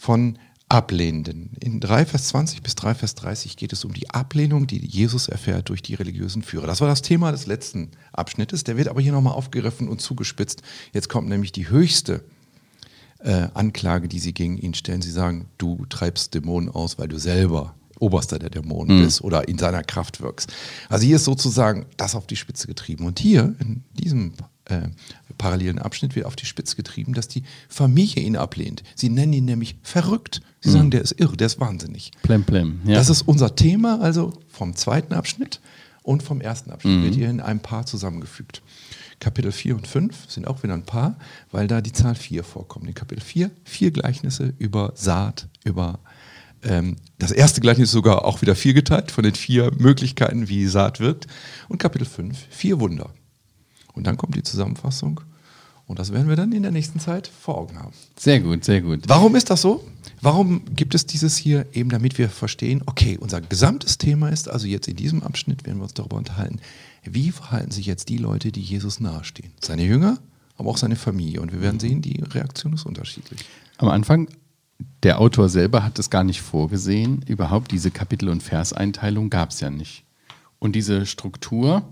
von 0.00 0.36
Ablehnenden. 0.68 1.52
In 1.60 1.78
3 1.78 2.06
Vers 2.06 2.26
20 2.30 2.60
bis 2.64 2.74
3 2.74 2.96
Vers 2.96 3.14
30 3.14 3.56
geht 3.56 3.72
es 3.72 3.84
um 3.84 3.94
die 3.94 4.10
Ablehnung, 4.10 4.66
die 4.66 4.84
Jesus 4.84 5.28
erfährt 5.28 5.68
durch 5.68 5.80
die 5.80 5.94
religiösen 5.94 6.42
Führer. 6.42 6.66
Das 6.66 6.80
war 6.80 6.88
das 6.88 7.02
Thema 7.02 7.30
des 7.30 7.46
letzten 7.46 7.92
Abschnittes. 8.12 8.64
Der 8.64 8.78
wird 8.78 8.88
aber 8.88 9.00
hier 9.00 9.12
nochmal 9.12 9.34
aufgegriffen 9.34 9.86
und 9.86 10.00
zugespitzt. 10.00 10.62
Jetzt 10.92 11.08
kommt 11.08 11.28
nämlich 11.28 11.52
die 11.52 11.68
höchste 11.68 12.24
äh, 13.22 13.48
Anklage, 13.54 14.08
die 14.08 14.18
sie 14.18 14.32
gegen 14.32 14.56
ihn 14.58 14.74
stellen. 14.74 15.02
Sie 15.02 15.10
sagen, 15.10 15.46
du 15.58 15.84
treibst 15.88 16.34
Dämonen 16.34 16.68
aus, 16.68 16.98
weil 16.98 17.08
du 17.08 17.18
selber 17.18 17.74
Oberster 17.98 18.38
der 18.38 18.50
Dämonen 18.50 19.02
bist 19.02 19.22
oder 19.22 19.46
in 19.46 19.58
seiner 19.58 19.82
Kraft 19.82 20.20
wirkst. 20.20 20.52
Also 20.88 21.04
hier 21.04 21.16
ist 21.16 21.24
sozusagen 21.24 21.86
das 21.98 22.14
auf 22.14 22.26
die 22.26 22.36
Spitze 22.36 22.66
getrieben. 22.66 23.04
Und 23.04 23.18
hier 23.18 23.54
in 23.60 23.82
diesem 23.92 24.32
äh, 24.64 24.88
parallelen 25.36 25.78
Abschnitt 25.78 26.16
wird 26.16 26.26
auf 26.26 26.36
die 26.36 26.46
Spitze 26.46 26.76
getrieben, 26.76 27.12
dass 27.12 27.28
die 27.28 27.42
Familie 27.68 28.22
ihn 28.22 28.36
ablehnt. 28.36 28.82
Sie 28.94 29.10
nennen 29.10 29.32
ihn 29.32 29.44
nämlich 29.44 29.76
verrückt. 29.82 30.40
Sie 30.60 30.70
sagen, 30.70 30.90
der 30.90 31.02
ist 31.02 31.18
irre, 31.18 31.36
der 31.36 31.46
ist 31.46 31.60
wahnsinnig. 31.60 32.10
Plem, 32.22 32.44
plem. 32.44 32.80
Ja. 32.84 32.94
Das 32.94 33.08
ist 33.08 33.22
unser 33.22 33.54
Thema, 33.54 34.00
also 34.00 34.32
vom 34.48 34.76
zweiten 34.76 35.14
Abschnitt 35.14 35.60
und 36.02 36.22
vom 36.22 36.40
ersten 36.40 36.70
Abschnitt 36.70 37.02
wird 37.02 37.14
hier 37.14 37.30
in 37.30 37.40
einem 37.40 37.60
Paar 37.60 37.86
zusammengefügt. 37.86 38.62
Kapitel 39.20 39.52
4 39.52 39.76
und 39.76 39.86
5 39.86 40.30
sind 40.30 40.46
auch 40.46 40.62
wieder 40.62 40.74
ein 40.74 40.84
Paar, 40.84 41.16
weil 41.52 41.68
da 41.68 41.80
die 41.80 41.92
Zahl 41.92 42.14
4 42.14 42.42
vorkommt. 42.42 42.88
In 42.88 42.94
Kapitel 42.94 43.22
4 43.22 43.50
vier 43.64 43.90
Gleichnisse 43.90 44.54
über 44.58 44.92
Saat, 44.96 45.48
über 45.64 46.00
ähm, 46.62 46.96
das 47.18 47.30
erste 47.30 47.60
Gleichnis 47.60 47.90
ist 47.90 47.92
sogar 47.92 48.24
auch 48.24 48.42
wieder 48.42 48.54
vier 48.54 48.74
geteilt 48.74 49.10
von 49.10 49.24
den 49.24 49.34
vier 49.34 49.70
Möglichkeiten, 49.78 50.48
wie 50.48 50.66
Saat 50.66 51.00
wirkt. 51.00 51.26
Und 51.68 51.78
Kapitel 51.78 52.06
5 52.06 52.36
vier 52.50 52.80
Wunder. 52.80 53.10
Und 53.92 54.06
dann 54.06 54.16
kommt 54.16 54.34
die 54.34 54.42
Zusammenfassung 54.42 55.20
und 55.90 55.98
das 55.98 56.12
werden 56.12 56.28
wir 56.28 56.36
dann 56.36 56.52
in 56.52 56.62
der 56.62 56.70
nächsten 56.70 57.00
Zeit 57.00 57.26
vor 57.26 57.58
Augen 57.58 57.76
haben. 57.76 57.92
sehr 58.16 58.38
gut, 58.38 58.64
sehr 58.64 58.80
gut. 58.80 59.00
Warum 59.08 59.34
ist 59.34 59.50
das 59.50 59.60
so? 59.60 59.84
Warum 60.20 60.62
gibt 60.76 60.94
es 60.94 61.04
dieses 61.04 61.36
hier? 61.36 61.66
Eben 61.72 61.90
damit 61.90 62.16
wir 62.16 62.28
verstehen, 62.28 62.82
okay, 62.86 63.18
unser 63.18 63.40
gesamtes 63.40 63.98
Thema 63.98 64.28
ist, 64.28 64.48
also 64.48 64.68
jetzt 64.68 64.86
in 64.86 64.94
diesem 64.94 65.24
Abschnitt 65.24 65.66
werden 65.66 65.78
wir 65.78 65.82
uns 65.82 65.94
darüber 65.94 66.16
unterhalten, 66.16 66.60
wie 67.04 67.30
verhalten 67.30 67.70
sich 67.70 67.86
jetzt 67.86 68.08
die 68.08 68.18
Leute, 68.18 68.52
die 68.52 68.60
Jesus 68.60 69.00
nahestehen? 69.00 69.52
Seine 69.60 69.84
Jünger, 69.84 70.18
aber 70.56 70.70
auch 70.70 70.76
seine 70.76 70.96
Familie. 70.96 71.40
Und 71.40 71.52
wir 71.52 71.60
werden 71.60 71.80
sehen, 71.80 72.02
die 72.02 72.22
Reaktion 72.22 72.72
ist 72.72 72.84
unterschiedlich. 72.84 73.40
Am 73.78 73.88
Anfang, 73.88 74.28
der 75.02 75.20
Autor 75.20 75.48
selber 75.48 75.82
hat 75.82 75.98
es 75.98 76.10
gar 76.10 76.24
nicht 76.24 76.42
vorgesehen. 76.42 77.22
Überhaupt 77.26 77.72
diese 77.72 77.90
Kapitel- 77.90 78.28
und 78.28 78.42
Verseinteilung 78.42 79.30
gab 79.30 79.50
es 79.50 79.60
ja 79.60 79.70
nicht. 79.70 80.04
Und 80.58 80.76
diese 80.76 81.06
Struktur 81.06 81.82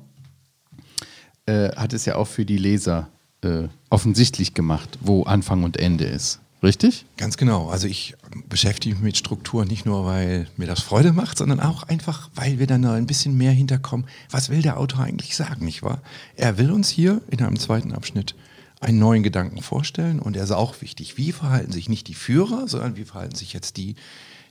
äh, 1.47 1.71
hat 1.75 1.93
es 1.93 2.05
ja 2.05 2.17
auch 2.17 2.27
für 2.27 2.45
die 2.45 2.59
Leser 2.59 3.09
äh, 3.43 3.69
offensichtlich 3.89 4.53
gemacht, 4.53 4.99
wo 5.01 5.23
Anfang 5.23 5.65
und 5.65 5.79
Ende 5.79 6.05
ist. 6.05 6.41
Richtig? 6.63 7.07
Ganz 7.17 7.37
genau. 7.37 7.69
Also 7.69 7.87
ich 7.87 8.17
beschäftige 8.49 8.97
mich 8.97 9.05
mit 9.05 9.17
Struktur 9.17 9.65
nicht 9.65 9.87
nur, 9.87 10.05
weil 10.05 10.49
mir 10.57 10.67
das 10.67 10.81
Freude 10.81 11.13
macht, 11.13 11.39
sondern 11.39 11.61
auch 11.61 11.85
einfach, 11.85 12.31
weil 12.35 12.59
wir 12.59 12.67
dann 12.67 12.81
noch 12.81 12.93
ein 12.93 13.07
bisschen 13.07 13.37
mehr 13.37 13.53
hinterkommen. 13.53 14.07
Was 14.31 14.49
will 14.49 14.63
der 14.63 14.79
Autor 14.79 15.01
eigentlich 15.01 15.37
sagen, 15.37 15.65
nicht 15.65 15.83
wahr? 15.83 16.03
Er 16.37 16.59
will 16.59 16.73
uns 16.73 16.89
hier 16.89 17.23
in 17.31 17.41
einem 17.43 17.59
zweiten 17.59 17.93
Abschnitt 17.93 18.35
einen 18.81 18.99
neuen 18.99 19.23
Gedanken 19.23 19.63
vorstellen 19.63 20.19
und 20.19 20.37
er 20.37 20.45
ist 20.45 20.51
auch 20.51 20.81
wichtig. 20.81 21.17
Wie 21.17 21.33
verhalten 21.33 21.73
sich 21.73 21.89
nicht 21.89 22.09
die 22.09 22.15
Führer, 22.15 22.67
sondern 22.67 22.97
wie 22.97 23.05
verhalten 23.05 23.37
sich 23.37 23.53
jetzt 23.53 23.77
die, 23.77 23.95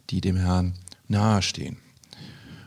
die 0.10 0.22
dem 0.22 0.38
Herrn 0.38 0.74
nahestehen? 1.08 1.78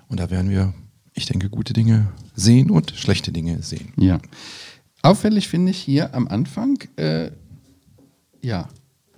Und 0.09 0.21
da 0.21 0.31
werden 0.31 0.51
wir, 0.51 0.75
ich 1.15 1.27
denke, 1.27 1.49
gute 1.49 1.73
Dinge 1.73 2.13
sehen 2.35 2.71
und 2.71 2.93
schlechte 2.97 3.33
Dinge 3.33 3.63
sehen. 3.63 3.93
Ja. 3.97 4.21
Auffällig 5.03 5.49
finde 5.49 5.71
ich 5.71 5.79
hier 5.79 6.15
am 6.15 6.29
Anfang, 6.29 6.79
äh, 6.97 7.31
ja, 8.43 8.69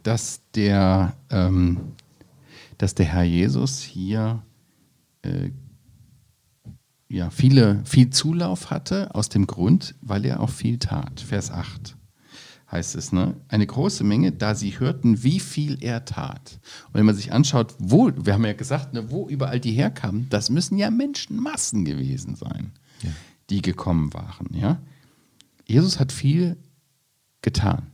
dass 0.02 0.42
der, 0.54 1.16
ähm, 1.30 1.92
dass 2.78 2.94
der 2.94 3.06
Herr 3.06 3.22
Jesus 3.22 3.80
hier 3.80 4.42
äh, 5.22 5.50
ja, 7.08 7.30
viele, 7.30 7.82
viel 7.84 8.10
Zulauf 8.10 8.70
hatte, 8.70 9.14
aus 9.14 9.28
dem 9.28 9.46
Grund, 9.46 9.94
weil 10.00 10.24
er 10.24 10.40
auch 10.40 10.50
viel 10.50 10.78
tat. 10.78 11.20
Vers 11.20 11.50
8 11.50 11.96
heißt 12.72 12.96
es, 12.96 13.12
ne? 13.12 13.36
Eine 13.48 13.66
große 13.66 14.02
Menge, 14.02 14.32
da 14.32 14.54
sie 14.54 14.80
hörten, 14.80 15.22
wie 15.22 15.38
viel 15.38 15.76
er 15.82 16.06
tat. 16.06 16.58
Und 16.88 16.94
wenn 16.94 17.06
man 17.06 17.14
sich 17.14 17.32
anschaut, 17.32 17.74
wo, 17.78 18.10
wir 18.16 18.32
haben 18.32 18.46
ja 18.46 18.54
gesagt, 18.54 18.94
ne, 18.94 19.10
wo 19.10 19.28
überall 19.28 19.60
die 19.60 19.72
herkamen, 19.72 20.26
das 20.30 20.48
müssen 20.48 20.78
ja 20.78 20.90
Menschenmassen 20.90 21.84
gewesen 21.84 22.34
sein, 22.34 22.72
die 23.50 23.60
gekommen 23.60 24.12
waren, 24.14 24.48
ja. 24.54 24.80
Jesus 25.66 26.00
hat 26.00 26.12
viel 26.12 26.56
getan. 27.42 27.86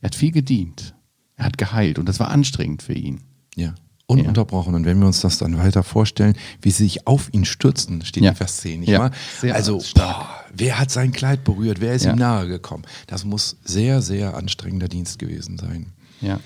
Er 0.00 0.06
hat 0.06 0.14
viel 0.14 0.32
gedient. 0.32 0.93
Er 1.36 1.46
hat 1.46 1.58
geheilt 1.58 1.98
und 1.98 2.08
das 2.08 2.20
war 2.20 2.30
anstrengend 2.30 2.82
für 2.82 2.92
ihn. 2.94 3.20
Ja. 3.56 3.74
Ununterbrochen. 4.06 4.74
Und 4.74 4.84
wenn 4.84 4.98
wir 5.00 5.06
uns 5.06 5.20
das 5.20 5.38
dann 5.38 5.56
weiter 5.58 5.82
vorstellen, 5.82 6.36
wie 6.60 6.70
sie 6.70 6.84
sich 6.84 7.06
auf 7.06 7.32
ihn 7.32 7.44
stürzen, 7.46 8.04
steht 8.04 8.22
Ja. 8.22 8.30
in 8.30 8.36
Vers 8.36 8.58
10, 8.58 8.80
nicht 8.80 8.90
Ja. 8.90 8.98
wahr? 8.98 9.10
Sehr 9.40 9.54
also, 9.54 9.82
boah, 9.94 10.28
wer 10.54 10.78
hat 10.78 10.90
sein 10.90 11.10
Kleid 11.12 11.42
berührt? 11.42 11.80
Wer 11.80 11.94
ist 11.94 12.04
Ja. 12.04 12.12
ihm 12.12 12.18
nahe 12.18 12.46
gekommen? 12.46 12.84
Das 13.06 13.24
muss 13.24 13.56
sehr, 13.64 14.02
sehr 14.02 14.36
anstrengender 14.36 14.88
Dienst 14.88 15.18
gewesen 15.18 15.56
sein. 15.56 15.92
Ja. 16.20 16.38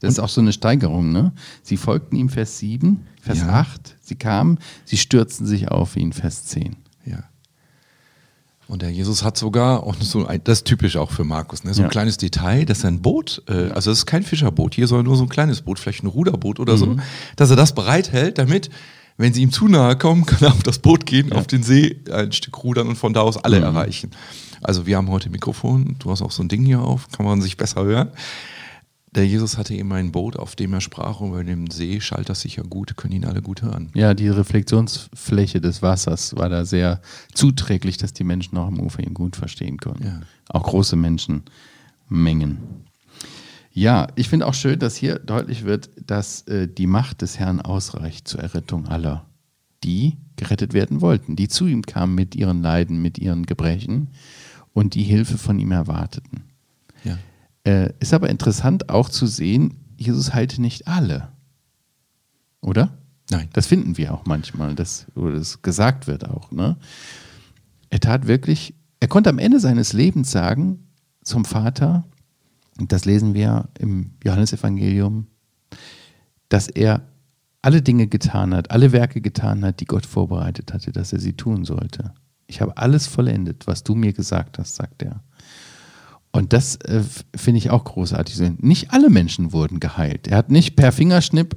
Das 0.00 0.12
ist 0.12 0.18
auch 0.20 0.28
so 0.28 0.40
eine 0.40 0.52
Steigerung, 0.52 1.12
ne? 1.12 1.32
Sie 1.62 1.76
folgten 1.76 2.16
ihm 2.16 2.28
Vers 2.28 2.58
7, 2.58 3.06
Vers 3.20 3.38
Ja. 3.40 3.48
8, 3.48 3.96
sie 4.02 4.14
kamen, 4.14 4.58
sie 4.84 4.96
stürzten 4.98 5.46
sich 5.46 5.68
auf 5.68 5.96
ihn, 5.96 6.12
Vers 6.12 6.44
10. 6.46 6.76
Ja. 8.68 8.72
Und 8.72 8.82
der 8.82 8.90
Jesus 8.90 9.22
hat 9.22 9.36
sogar 9.36 9.84
auch 9.84 9.94
so 10.00 10.26
ein, 10.26 10.40
das 10.44 10.58
ist 10.58 10.64
typisch 10.66 10.96
auch 10.96 11.10
für 11.10 11.24
Markus, 11.24 11.64
ne? 11.64 11.72
so 11.72 11.82
ein 11.82 11.84
Ja. 11.84 11.88
kleines 11.90 12.16
Detail, 12.16 12.64
dass 12.64 12.82
er 12.84 12.88
ein 12.90 13.00
Boot, 13.02 13.42
äh, 13.48 13.70
also 13.70 13.90
es 13.90 13.98
ist 13.98 14.06
kein 14.06 14.22
Fischerboot 14.22 14.74
hier, 14.74 14.86
sondern 14.88 15.06
nur 15.06 15.16
so 15.16 15.22
ein 15.24 15.28
kleines 15.28 15.62
Boot, 15.62 15.78
vielleicht 15.78 16.02
ein 16.02 16.08
Ruderboot 16.08 16.58
oder 16.60 16.74
Mhm. 16.74 16.78
so, 16.78 16.96
dass 17.36 17.50
er 17.50 17.56
das 17.56 17.74
bereithält, 17.74 18.38
damit, 18.38 18.70
wenn 19.18 19.32
sie 19.32 19.42
ihm 19.42 19.52
zu 19.52 19.68
nahe 19.68 19.96
kommen, 19.96 20.26
kann 20.26 20.40
er 20.42 20.52
auf 20.52 20.62
das 20.62 20.78
Boot 20.80 21.06
gehen, 21.06 21.32
auf 21.32 21.46
den 21.46 21.62
See, 21.62 22.00
ein 22.12 22.32
Stück 22.32 22.62
rudern 22.64 22.88
und 22.88 22.96
von 22.96 23.12
da 23.14 23.20
aus 23.20 23.36
Mhm. 23.36 23.40
alle 23.44 23.58
erreichen. 23.60 24.10
Also 24.62 24.84
wir 24.86 24.96
haben 24.96 25.10
heute 25.10 25.30
Mikrofon, 25.30 25.96
du 26.00 26.10
hast 26.10 26.22
auch 26.22 26.32
so 26.32 26.42
ein 26.42 26.48
Ding 26.48 26.64
hier 26.64 26.80
auf, 26.80 27.08
kann 27.10 27.24
man 27.24 27.40
sich 27.42 27.56
besser 27.56 27.84
hören. 27.84 28.08
Der 29.16 29.26
Jesus 29.26 29.56
hatte 29.56 29.74
eben 29.74 29.90
ein 29.94 30.12
Boot, 30.12 30.36
auf 30.36 30.56
dem 30.56 30.74
er 30.74 30.82
sprach, 30.82 31.20
und 31.20 31.30
über 31.30 31.42
dem 31.42 31.70
See 31.70 32.02
schallt 32.02 32.28
das 32.28 32.42
sicher 32.42 32.62
gut, 32.62 32.98
können 32.98 33.14
ihn 33.14 33.24
alle 33.24 33.40
gut 33.40 33.62
hören. 33.62 33.88
Ja, 33.94 34.12
die 34.12 34.28
Reflexionsfläche 34.28 35.58
des 35.62 35.80
Wassers 35.80 36.36
war 36.36 36.50
da 36.50 36.66
sehr 36.66 37.00
zuträglich, 37.32 37.96
dass 37.96 38.12
die 38.12 38.24
Menschen 38.24 38.58
auch 38.58 38.66
am 38.66 38.78
Ufer 38.78 39.02
ihn 39.02 39.14
gut 39.14 39.34
verstehen 39.34 39.78
konnten. 39.78 40.04
Ja. 40.04 40.20
Auch 40.50 40.64
große 40.64 40.96
Menschenmengen. 40.96 42.58
Ja, 43.72 44.08
ich 44.16 44.28
finde 44.28 44.46
auch 44.46 44.54
schön, 44.54 44.78
dass 44.78 44.96
hier 44.96 45.18
deutlich 45.18 45.64
wird, 45.64 45.88
dass 46.06 46.42
äh, 46.42 46.68
die 46.68 46.86
Macht 46.86 47.22
des 47.22 47.38
Herrn 47.38 47.62
ausreicht 47.62 48.28
zur 48.28 48.40
Errettung 48.40 48.86
aller, 48.86 49.24
die 49.82 50.18
gerettet 50.36 50.74
werden 50.74 51.00
wollten, 51.00 51.36
die 51.36 51.48
zu 51.48 51.66
ihm 51.66 51.82
kamen 51.82 52.14
mit 52.14 52.34
ihren 52.34 52.60
Leiden, 52.60 53.00
mit 53.00 53.16
ihren 53.16 53.46
Gebrechen 53.46 54.08
und 54.74 54.94
die 54.94 55.04
Hilfe 55.04 55.38
von 55.38 55.58
ihm 55.58 55.72
erwarteten. 55.72 56.44
Äh, 57.66 57.92
ist 57.98 58.14
aber 58.14 58.30
interessant 58.30 58.90
auch 58.90 59.08
zu 59.08 59.26
sehen, 59.26 59.80
Jesus 59.96 60.32
heilte 60.32 60.62
nicht 60.62 60.86
alle. 60.86 61.32
Oder? 62.60 62.96
Nein. 63.28 63.48
Das 63.52 63.66
finden 63.66 63.96
wir 63.96 64.14
auch 64.14 64.24
manchmal, 64.24 64.76
dass, 64.76 65.06
oder 65.16 65.36
das 65.36 65.62
gesagt 65.62 66.06
wird 66.06 66.28
auch. 66.28 66.52
Ne? 66.52 66.76
Er 67.90 67.98
tat 67.98 68.28
wirklich, 68.28 68.74
er 69.00 69.08
konnte 69.08 69.30
am 69.30 69.40
Ende 69.40 69.58
seines 69.58 69.92
Lebens 69.92 70.30
sagen 70.30 70.86
zum 71.24 71.44
Vater, 71.44 72.04
und 72.78 72.92
das 72.92 73.04
lesen 73.04 73.34
wir 73.34 73.68
im 73.78 74.12
Johannesevangelium, 74.22 75.26
dass 76.48 76.68
er 76.68 77.02
alle 77.62 77.82
Dinge 77.82 78.06
getan 78.06 78.54
hat, 78.54 78.70
alle 78.70 78.92
Werke 78.92 79.20
getan 79.20 79.64
hat, 79.64 79.80
die 79.80 79.86
Gott 79.86 80.06
vorbereitet 80.06 80.72
hatte, 80.72 80.92
dass 80.92 81.12
er 81.12 81.18
sie 81.18 81.32
tun 81.32 81.64
sollte. 81.64 82.12
Ich 82.46 82.60
habe 82.60 82.76
alles 82.76 83.08
vollendet, 83.08 83.66
was 83.66 83.82
du 83.82 83.96
mir 83.96 84.12
gesagt 84.12 84.58
hast, 84.58 84.76
sagt 84.76 85.02
er. 85.02 85.24
Und 86.36 86.52
das 86.52 86.76
äh, 86.76 87.02
finde 87.34 87.58
ich 87.58 87.70
auch 87.70 87.84
großartig. 87.84 88.40
Nicht 88.58 88.92
alle 88.92 89.10
Menschen 89.10 89.52
wurden 89.52 89.80
geheilt. 89.80 90.28
Er 90.28 90.36
hat 90.36 90.50
nicht 90.50 90.76
per 90.76 90.92
Fingerschnipp 90.92 91.56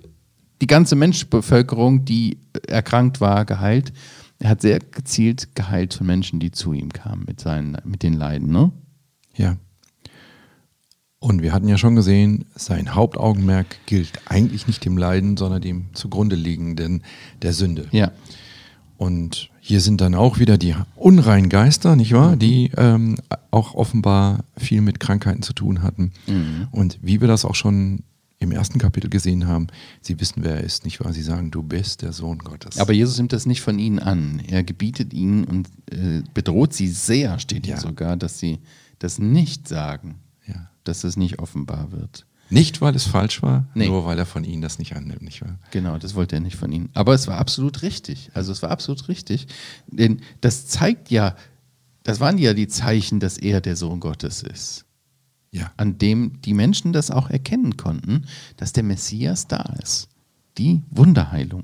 die 0.62 0.68
ganze 0.68 0.96
Menschbevölkerung, 0.96 2.06
die 2.06 2.40
äh, 2.54 2.72
erkrankt 2.72 3.22
war, 3.22 3.46
geheilt. 3.46 3.92
Er 4.40 4.52
hat 4.52 4.62
sehr 4.62 4.80
gezielt 4.80 5.56
geheilt 5.56 5.94
von 5.94 6.08
Menschen, 6.08 6.40
die 6.40 6.52
zu 6.52 6.72
ihm 6.72 6.94
kamen 6.94 7.26
mit, 7.28 7.42
seinen, 7.42 7.78
mit 7.84 8.04
den 8.04 8.14
Leiden. 8.14 8.52
Ne? 8.52 8.72
Ja. 9.36 9.58
Und 11.20 11.42
wir 11.42 11.52
hatten 11.52 11.68
ja 11.68 11.78
schon 11.78 11.96
gesehen, 11.96 12.46
sein 12.56 12.96
Hauptaugenmerk 12.96 13.86
gilt 13.86 14.14
eigentlich 14.28 14.68
nicht 14.68 14.86
dem 14.86 14.98
Leiden, 14.98 15.36
sondern 15.36 15.62
dem 15.62 15.94
zugrunde 15.94 16.38
liegenden 16.38 17.04
der 17.42 17.52
Sünde. 17.52 17.88
Ja. 17.92 18.12
Und 19.00 19.50
hier 19.62 19.80
sind 19.80 20.02
dann 20.02 20.14
auch 20.14 20.40
wieder 20.40 20.58
die 20.58 20.76
unreinen 20.98 21.48
Geister, 21.48 21.96
nicht 21.96 22.12
wahr? 22.12 22.36
Die 22.36 22.70
ähm, 22.76 23.16
auch 23.50 23.74
offenbar 23.74 24.44
viel 24.58 24.82
mit 24.82 25.00
Krankheiten 25.00 25.42
zu 25.42 25.54
tun 25.54 25.82
hatten. 25.82 26.12
Und 26.72 27.00
wie 27.02 27.22
wir 27.22 27.30
das 27.30 27.46
auch 27.46 27.56
schon 27.56 28.04
im 28.40 28.52
ersten 28.52 28.78
Kapitel 28.78 29.10
gesehen 29.10 29.48
haben, 29.48 29.68
sie 30.02 30.20
wissen, 30.20 30.44
wer 30.44 30.58
er 30.58 30.64
ist, 30.66 30.84
nicht 30.84 31.00
wahr? 31.00 31.14
Sie 31.14 31.22
sagen, 31.22 31.50
du 31.50 31.64
bist 31.64 32.02
der 32.02 32.12
Sohn 32.12 32.40
Gottes. 32.40 32.78
Aber 32.78 32.92
Jesus 32.92 33.18
nimmt 33.18 33.32
das 33.32 33.46
nicht 33.46 33.62
von 33.62 33.80
ihnen 33.80 34.00
an. 34.00 34.42
Er 34.50 34.64
gebietet 34.66 35.14
ihnen 35.14 35.46
und 35.46 35.70
äh, 35.92 36.22
bedroht 36.34 36.74
sie 36.74 36.90
sehr, 36.90 37.40
steht 37.40 37.66
hier 37.68 37.76
Ja. 37.76 37.82
sogar, 37.82 38.18
dass 38.18 38.38
sie 38.38 38.60
das 39.00 39.18
nicht 39.18 39.70
sagen, 39.70 40.16
ja. 40.46 40.70
dass 40.84 41.06
es 41.06 41.16
nicht 41.16 41.40
offenbar 41.40 41.94
wird. 41.94 42.26
Nicht, 42.50 42.82
weil 42.82 42.96
es 42.96 43.06
falsch 43.06 43.42
war, 43.44 43.68
Nee. 43.76 43.88
nur 43.88 44.06
weil 44.06 44.18
er 44.18 44.26
von 44.26 44.44
ihnen 44.44 44.62
das 44.62 44.80
nicht 44.80 44.96
annimmt, 44.96 45.22
nicht 45.22 45.42
wahr? 45.42 45.60
Genau, 45.72 45.98
das 45.98 46.16
wollte 46.16 46.36
er 46.38 46.40
nicht 46.42 46.56
von 46.56 46.72
ihnen. 46.72 46.90
Aber 46.94 47.14
es 47.14 47.28
war 47.28 47.38
absolut 47.38 47.82
richtig. 47.84 48.32
Also 48.34 48.52
es 48.52 48.62
war 48.64 48.72
absolut 48.72 49.08
richtig. 49.08 49.48
Denn 49.88 50.22
das 50.42 50.68
zeigt 50.68 51.12
ja, 51.12 51.36
das 52.04 52.20
waren 52.20 52.38
ja 52.40 52.54
die 52.56 52.68
Zeichen, 52.68 53.20
dass 53.20 53.38
er 53.38 53.62
der 53.62 53.76
Sohn 53.76 54.00
Gottes 54.00 54.42
ist. 54.42 54.86
Ja. 55.52 55.72
An 55.78 55.98
dem 55.98 56.42
die 56.42 56.54
Menschen 56.54 56.92
das 56.94 57.12
auch 57.12 57.30
erkennen 57.30 57.78
konnten, 57.78 58.26
dass 58.58 58.74
der 58.74 58.84
Messias 58.84 59.48
da 59.48 59.76
ist. 59.82 60.08
Die 60.58 60.82
Wunderheilung. 60.90 61.64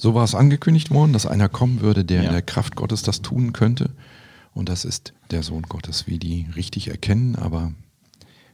So 0.00 0.14
war 0.14 0.24
es 0.24 0.34
angekündigt 0.34 0.90
worden, 0.90 1.12
dass 1.12 1.26
einer 1.26 1.48
kommen 1.48 1.80
würde, 1.82 2.04
der 2.04 2.22
Ja. 2.22 2.28
in 2.28 2.32
der 2.32 2.42
Kraft 2.42 2.74
Gottes 2.76 3.02
das 3.02 3.20
tun 3.22 3.52
könnte. 3.52 3.90
Und 4.54 4.68
das 4.68 4.84
ist 4.84 5.12
der 5.30 5.42
Sohn 5.42 5.62
Gottes, 5.64 6.06
wie 6.06 6.18
die 6.18 6.46
richtig 6.56 6.88
erkennen. 6.88 7.36
Aber 7.36 7.72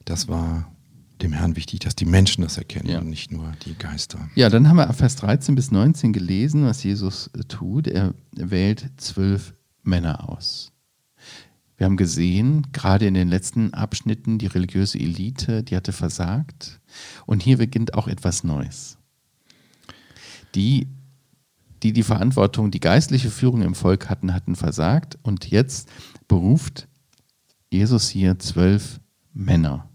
das 0.06 0.28
war 0.28 0.72
dem 1.22 1.32
Herrn 1.32 1.56
wichtig, 1.56 1.80
dass 1.80 1.94
die 1.96 2.04
Menschen 2.04 2.42
das 2.42 2.58
erkennen 2.58 2.88
Ja. 2.88 2.98
und 2.98 3.08
nicht 3.08 3.30
nur 3.32 3.52
die 3.64 3.74
Geister. 3.74 4.28
Ja, 4.34 4.48
dann 4.50 4.68
haben 4.68 4.76
wir 4.76 4.92
Vers 4.92 5.16
13 5.16 5.54
bis 5.54 5.70
19 5.70 6.12
gelesen, 6.12 6.64
was 6.64 6.82
Jesus 6.82 7.28
äh, 7.28 7.40
tut. 7.44 7.86
Er 7.86 8.14
wählt 8.32 8.90
zwölf 8.98 9.54
Männer 9.82 10.28
aus. 10.28 10.72
Wir 11.78 11.86
haben 11.86 11.96
gesehen, 11.96 12.66
gerade 12.72 13.06
in 13.06 13.14
den 13.14 13.28
letzten 13.28 13.74
Abschnitten, 13.74 14.38
die 14.38 14.46
religiöse 14.46 14.98
Elite, 14.98 15.62
die 15.62 15.76
hatte 15.76 15.92
versagt. 15.92 16.80
Und 17.26 17.42
hier 17.42 17.58
beginnt 17.58 17.94
auch 17.94 18.08
etwas 18.08 18.44
Neues. 18.44 18.96
Die, 20.54 20.86
die 21.82 21.92
die 21.92 22.02
Verantwortung, 22.02 22.70
die 22.70 22.80
geistliche 22.80 23.30
Führung 23.30 23.62
im 23.62 23.74
Volk 23.74 24.08
hatten, 24.08 24.32
hatten 24.32 24.56
versagt. 24.56 25.18
Und 25.22 25.50
jetzt 25.50 25.88
beruft 26.28 26.88
Jesus 27.70 28.08
hier 28.08 28.38
zwölf 28.38 29.00
Männer. 29.34 29.88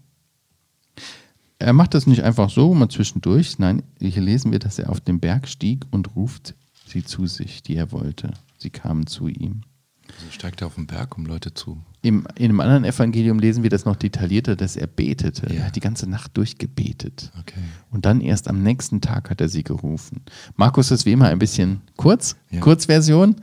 Er 1.62 1.72
macht 1.72 1.94
das 1.94 2.06
nicht 2.06 2.22
einfach 2.22 2.50
so, 2.50 2.74
mal 2.74 2.88
zwischendurch. 2.88 3.58
Nein, 3.58 3.82
hier 4.00 4.22
lesen 4.22 4.50
wir, 4.52 4.58
dass 4.58 4.78
er 4.78 4.90
auf 4.90 5.00
den 5.00 5.20
Berg 5.20 5.48
stieg 5.48 5.84
und 5.90 6.16
ruft 6.16 6.54
sie 6.86 7.04
zu 7.04 7.26
sich, 7.26 7.62
die 7.62 7.76
er 7.76 7.92
wollte. 7.92 8.32
Sie 8.58 8.70
kamen 8.70 9.06
zu 9.06 9.28
ihm. 9.28 9.62
Also 10.08 10.30
steigt 10.30 10.60
er 10.60 10.66
auf 10.66 10.74
den 10.74 10.86
Berg, 10.86 11.16
um 11.16 11.24
Leute 11.24 11.54
zu. 11.54 11.78
Im, 12.02 12.26
in 12.36 12.46
einem 12.46 12.60
anderen 12.60 12.84
Evangelium 12.84 13.38
lesen 13.38 13.62
wir 13.62 13.70
das 13.70 13.84
noch 13.84 13.96
detaillierter, 13.96 14.56
dass 14.56 14.76
er 14.76 14.86
betete. 14.88 15.46
Ja. 15.46 15.60
Er 15.60 15.66
hat 15.66 15.76
die 15.76 15.80
ganze 15.80 16.08
Nacht 16.10 16.36
durchgebetet. 16.36 17.30
Okay. 17.40 17.60
Und 17.90 18.04
dann 18.04 18.20
erst 18.20 18.48
am 18.48 18.62
nächsten 18.62 19.00
Tag 19.00 19.30
hat 19.30 19.40
er 19.40 19.48
sie 19.48 19.62
gerufen. 19.62 20.22
Markus 20.56 20.90
ist 20.90 21.06
wie 21.06 21.12
immer 21.12 21.28
ein 21.28 21.38
bisschen 21.38 21.80
kurz, 21.96 22.36
Ja. 22.50 22.60
Kurzversion. 22.60 23.36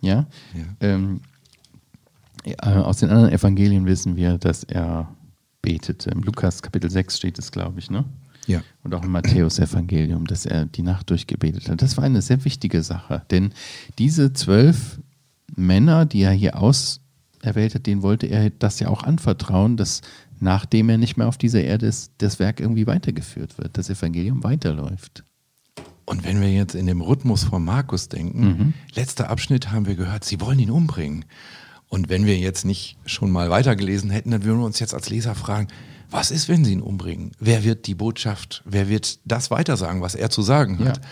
Ja. 0.00 0.26
Ja. 0.52 0.64
Ähm, 0.80 1.20
äh, 2.44 2.54
aus 2.56 2.98
den 2.98 3.08
anderen 3.08 3.32
Evangelien 3.32 3.86
wissen 3.86 4.16
wir, 4.16 4.36
dass 4.36 4.64
er 4.64 5.13
betete. 5.64 6.10
Im 6.10 6.22
Lukas 6.22 6.62
Kapitel 6.62 6.90
6 6.90 7.16
steht 7.16 7.38
es, 7.38 7.50
glaube 7.50 7.78
ich, 7.78 7.90
ne? 7.90 8.04
Ja. 8.46 8.62
Und 8.82 8.94
auch 8.94 9.02
im 9.02 9.10
Matthäus-Evangelium, 9.10 10.26
dass 10.26 10.44
er 10.44 10.66
die 10.66 10.82
Nacht 10.82 11.08
durchgebetet 11.08 11.68
hat. 11.70 11.80
Das 11.80 11.96
war 11.96 12.04
eine 12.04 12.20
sehr 12.20 12.44
wichtige 12.44 12.82
Sache, 12.82 13.22
denn 13.30 13.54
diese 13.98 14.34
zwölf 14.34 15.00
Männer, 15.56 16.04
die 16.04 16.20
er 16.20 16.32
hier 16.32 16.58
auserwählt 16.58 17.74
hat, 17.74 17.86
denen 17.86 18.02
wollte 18.02 18.26
er 18.26 18.50
das 18.50 18.80
ja 18.80 18.88
auch 18.88 19.02
anvertrauen, 19.02 19.78
dass 19.78 20.02
nachdem 20.40 20.90
er 20.90 20.98
nicht 20.98 21.16
mehr 21.16 21.26
auf 21.26 21.38
dieser 21.38 21.62
Erde 21.62 21.86
ist, 21.86 22.12
das 22.18 22.38
Werk 22.38 22.60
irgendwie 22.60 22.86
weitergeführt 22.86 23.56
wird, 23.56 23.78
das 23.78 23.88
Evangelium 23.88 24.44
weiterläuft. 24.44 25.24
Und 26.04 26.24
wenn 26.24 26.42
wir 26.42 26.52
jetzt 26.52 26.74
in 26.74 26.84
dem 26.84 27.00
Rhythmus 27.00 27.44
von 27.44 27.64
Markus 27.64 28.10
denken, 28.10 28.74
letzter 28.94 29.30
Abschnitt 29.30 29.72
haben 29.72 29.86
wir 29.86 29.94
gehört, 29.94 30.24
sie 30.24 30.38
wollen 30.42 30.58
ihn 30.58 30.70
umbringen. 30.70 31.24
Und 31.94 32.08
wenn 32.08 32.26
wir 32.26 32.36
jetzt 32.36 32.64
nicht 32.64 32.96
schon 33.06 33.30
mal 33.30 33.50
weitergelesen 33.50 34.10
hätten, 34.10 34.32
dann 34.32 34.42
würden 34.42 34.58
wir 34.58 34.66
uns 34.66 34.80
jetzt 34.80 34.94
als 34.94 35.10
Leser 35.10 35.36
fragen, 35.36 35.68
was 36.10 36.32
ist, 36.32 36.48
wenn 36.48 36.64
sie 36.64 36.72
ihn 36.72 36.80
umbringen? 36.80 37.30
Wer 37.38 37.62
wird 37.62 37.86
die 37.86 37.94
Botschaft, 37.94 38.62
wer 38.64 38.88
wird 38.88 39.20
das 39.24 39.52
weitersagen, 39.52 40.02
was 40.02 40.16
er 40.16 40.28
zu 40.28 40.42
sagen 40.42 40.80
hat? 40.80 40.96
Ja. 40.96 41.02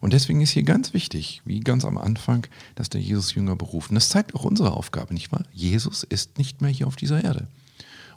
Und 0.00 0.12
deswegen 0.12 0.40
ist 0.40 0.50
hier 0.50 0.64
ganz 0.64 0.92
wichtig, 0.92 1.40
wie 1.44 1.60
ganz 1.60 1.84
am 1.84 1.96
Anfang, 1.96 2.48
dass 2.74 2.90
der 2.90 3.00
Jesus 3.00 3.32
Jünger 3.36 3.54
beruft. 3.54 3.90
Und 3.90 3.94
das 3.94 4.08
zeigt 4.08 4.34
auch 4.34 4.42
unsere 4.42 4.72
Aufgabe, 4.72 5.14
nicht 5.14 5.30
wahr? 5.30 5.44
Jesus 5.52 6.02
ist 6.02 6.36
nicht 6.36 6.60
mehr 6.60 6.70
hier 6.72 6.88
auf 6.88 6.96
dieser 6.96 7.22
Erde. 7.22 7.46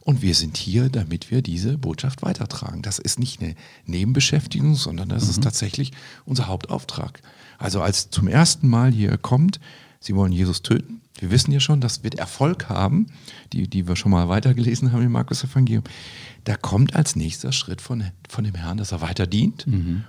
Und 0.01 0.23
wir 0.23 0.33
sind 0.33 0.57
hier, 0.57 0.89
damit 0.89 1.29
wir 1.29 1.43
diese 1.43 1.77
Botschaft 1.77 2.23
weitertragen. 2.23 2.81
Das 2.81 2.97
ist 2.97 3.19
nicht 3.19 3.43
eine 3.43 3.53
Nebenbeschäftigung, 3.85 4.73
sondern 4.73 5.09
das 5.09 5.29
ist 5.29 5.43
tatsächlich 5.43 5.91
unser 6.25 6.47
Hauptauftrag. 6.47 7.21
Also 7.59 7.79
als 7.83 8.09
zum 8.09 8.27
ersten 8.27 8.67
Mal 8.67 8.91
hier 8.91 9.19
kommt, 9.19 9.59
sie 9.99 10.15
wollen 10.15 10.31
Jesus 10.31 10.61
töten. 10.61 11.01
Wir 11.19 11.31
wissen 11.31 11.51
ja 11.51 11.59
schon, 11.59 11.81
das 11.81 12.03
wird 12.03 12.15
Erfolg 12.15 12.69
haben, 12.69 13.07
die, 13.53 13.67
die 13.67 13.87
wir 13.87 13.95
schon 13.95 14.11
mal 14.11 14.29
weitergelesen 14.29 14.91
haben 14.91 15.01
im 15.01 15.11
Markus 15.11 15.43
Evangelium. 15.43 15.83
Da 16.43 16.55
kommt 16.55 16.95
als 16.95 17.15
nächster 17.15 17.51
Schritt 17.51 17.81
von, 17.81 18.03
von 18.29 18.43
dem 18.43 18.55
Herrn, 18.55 18.77
dass 18.77 18.91
er 18.91 19.01
weiter 19.01 19.25
dient 19.25 19.65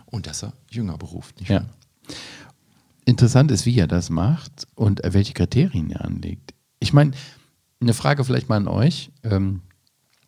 und 0.07 0.27
dass 0.27 0.43
er 0.43 0.53
Jünger 0.71 0.99
beruft. 0.99 1.41
Ja. 1.49 1.57
wahr? 1.57 1.67
Interessant 3.05 3.51
ist, 3.51 3.65
wie 3.65 3.79
er 3.79 3.87
das 3.87 4.11
macht 4.11 4.67
und 4.75 5.01
welche 5.03 5.33
Kriterien 5.33 5.91
er 5.91 6.05
anlegt. 6.05 6.53
Ich 6.79 6.93
meine, 6.93 7.13
eine 7.81 7.95
Frage 7.95 8.23
vielleicht 8.25 8.51
mal 8.51 8.57
an 8.57 8.69
euch. 8.69 9.11
Ähm, 9.25 9.63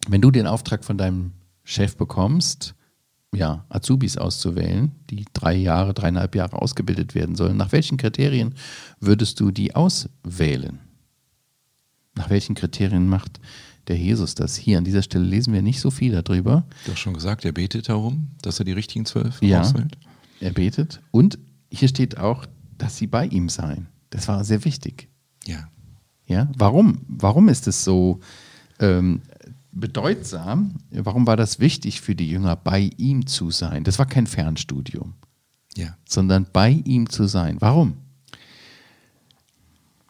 wenn 0.08 0.22
du 0.22 0.30
den 0.30 0.46
Auftrag 0.46 0.82
von 0.82 0.96
deinem 0.96 1.32
Chef 1.62 1.96
bekommst, 1.96 2.74
ja, 3.34 3.64
Azubis 3.68 4.16
auszuwählen, 4.16 4.92
die 5.08 5.24
drei 5.32 5.54
Jahre, 5.54 5.94
dreieinhalb 5.94 6.34
Jahre 6.34 6.60
ausgebildet 6.60 7.14
werden 7.14 7.36
sollen, 7.36 7.56
nach 7.56 7.72
welchen 7.72 7.96
Kriterien 7.96 8.54
würdest 8.98 9.38
du 9.40 9.50
die 9.50 9.74
auswählen? 9.74 10.80
Nach 12.16 12.28
welchen 12.28 12.54
Kriterien 12.56 13.06
macht 13.08 13.40
der 13.86 13.96
Jesus 13.96 14.34
das? 14.34 14.56
Hier 14.56 14.78
an 14.78 14.84
dieser 14.84 15.02
Stelle 15.02 15.24
lesen 15.24 15.52
wir 15.54 15.62
nicht 15.62 15.80
so 15.80 15.90
viel 15.90 16.20
darüber. 16.20 16.64
Du 16.84 16.92
hast 16.92 16.98
schon 16.98 17.14
gesagt, 17.14 17.44
er 17.44 17.52
betet 17.52 17.88
darum, 17.88 18.28
dass 18.42 18.58
er 18.58 18.64
die 18.64 18.72
richtigen 18.72 19.06
zwölf 19.06 19.40
Ja. 19.42 19.60
auswählt. 19.60 19.96
Er 20.40 20.52
betet 20.52 21.00
und 21.12 21.38
hier 21.70 21.88
steht 21.88 22.18
auch, 22.18 22.46
dass 22.78 22.96
sie 22.96 23.06
bei 23.06 23.26
ihm 23.26 23.48
seien. 23.48 23.86
Das 24.10 24.26
war 24.26 24.42
sehr 24.42 24.64
wichtig. 24.64 25.08
Ja. 25.46 25.68
Ja, 26.26 26.48
warum? 26.56 27.02
Warum 27.08 27.48
ist 27.48 27.68
es 27.68 27.84
so 27.84 28.20
ähm, 28.80 29.22
bedeutsam? 29.72 30.74
Warum 30.90 31.26
war 31.26 31.37
das 31.37 31.59
wichtig 31.61 32.00
für 32.00 32.14
die 32.14 32.28
Jünger, 32.28 32.56
bei 32.56 32.90
ihm 32.96 33.26
zu 33.26 33.50
sein? 33.50 33.85
Das 33.85 33.98
war 33.98 34.06
kein 34.06 34.26
Fernstudium, 34.26 35.14
Ja. 35.76 35.96
sondern 36.09 36.46
bei 36.52 36.70
ihm 36.70 37.09
zu 37.09 37.26
sein. 37.26 37.56
Warum? 37.61 37.94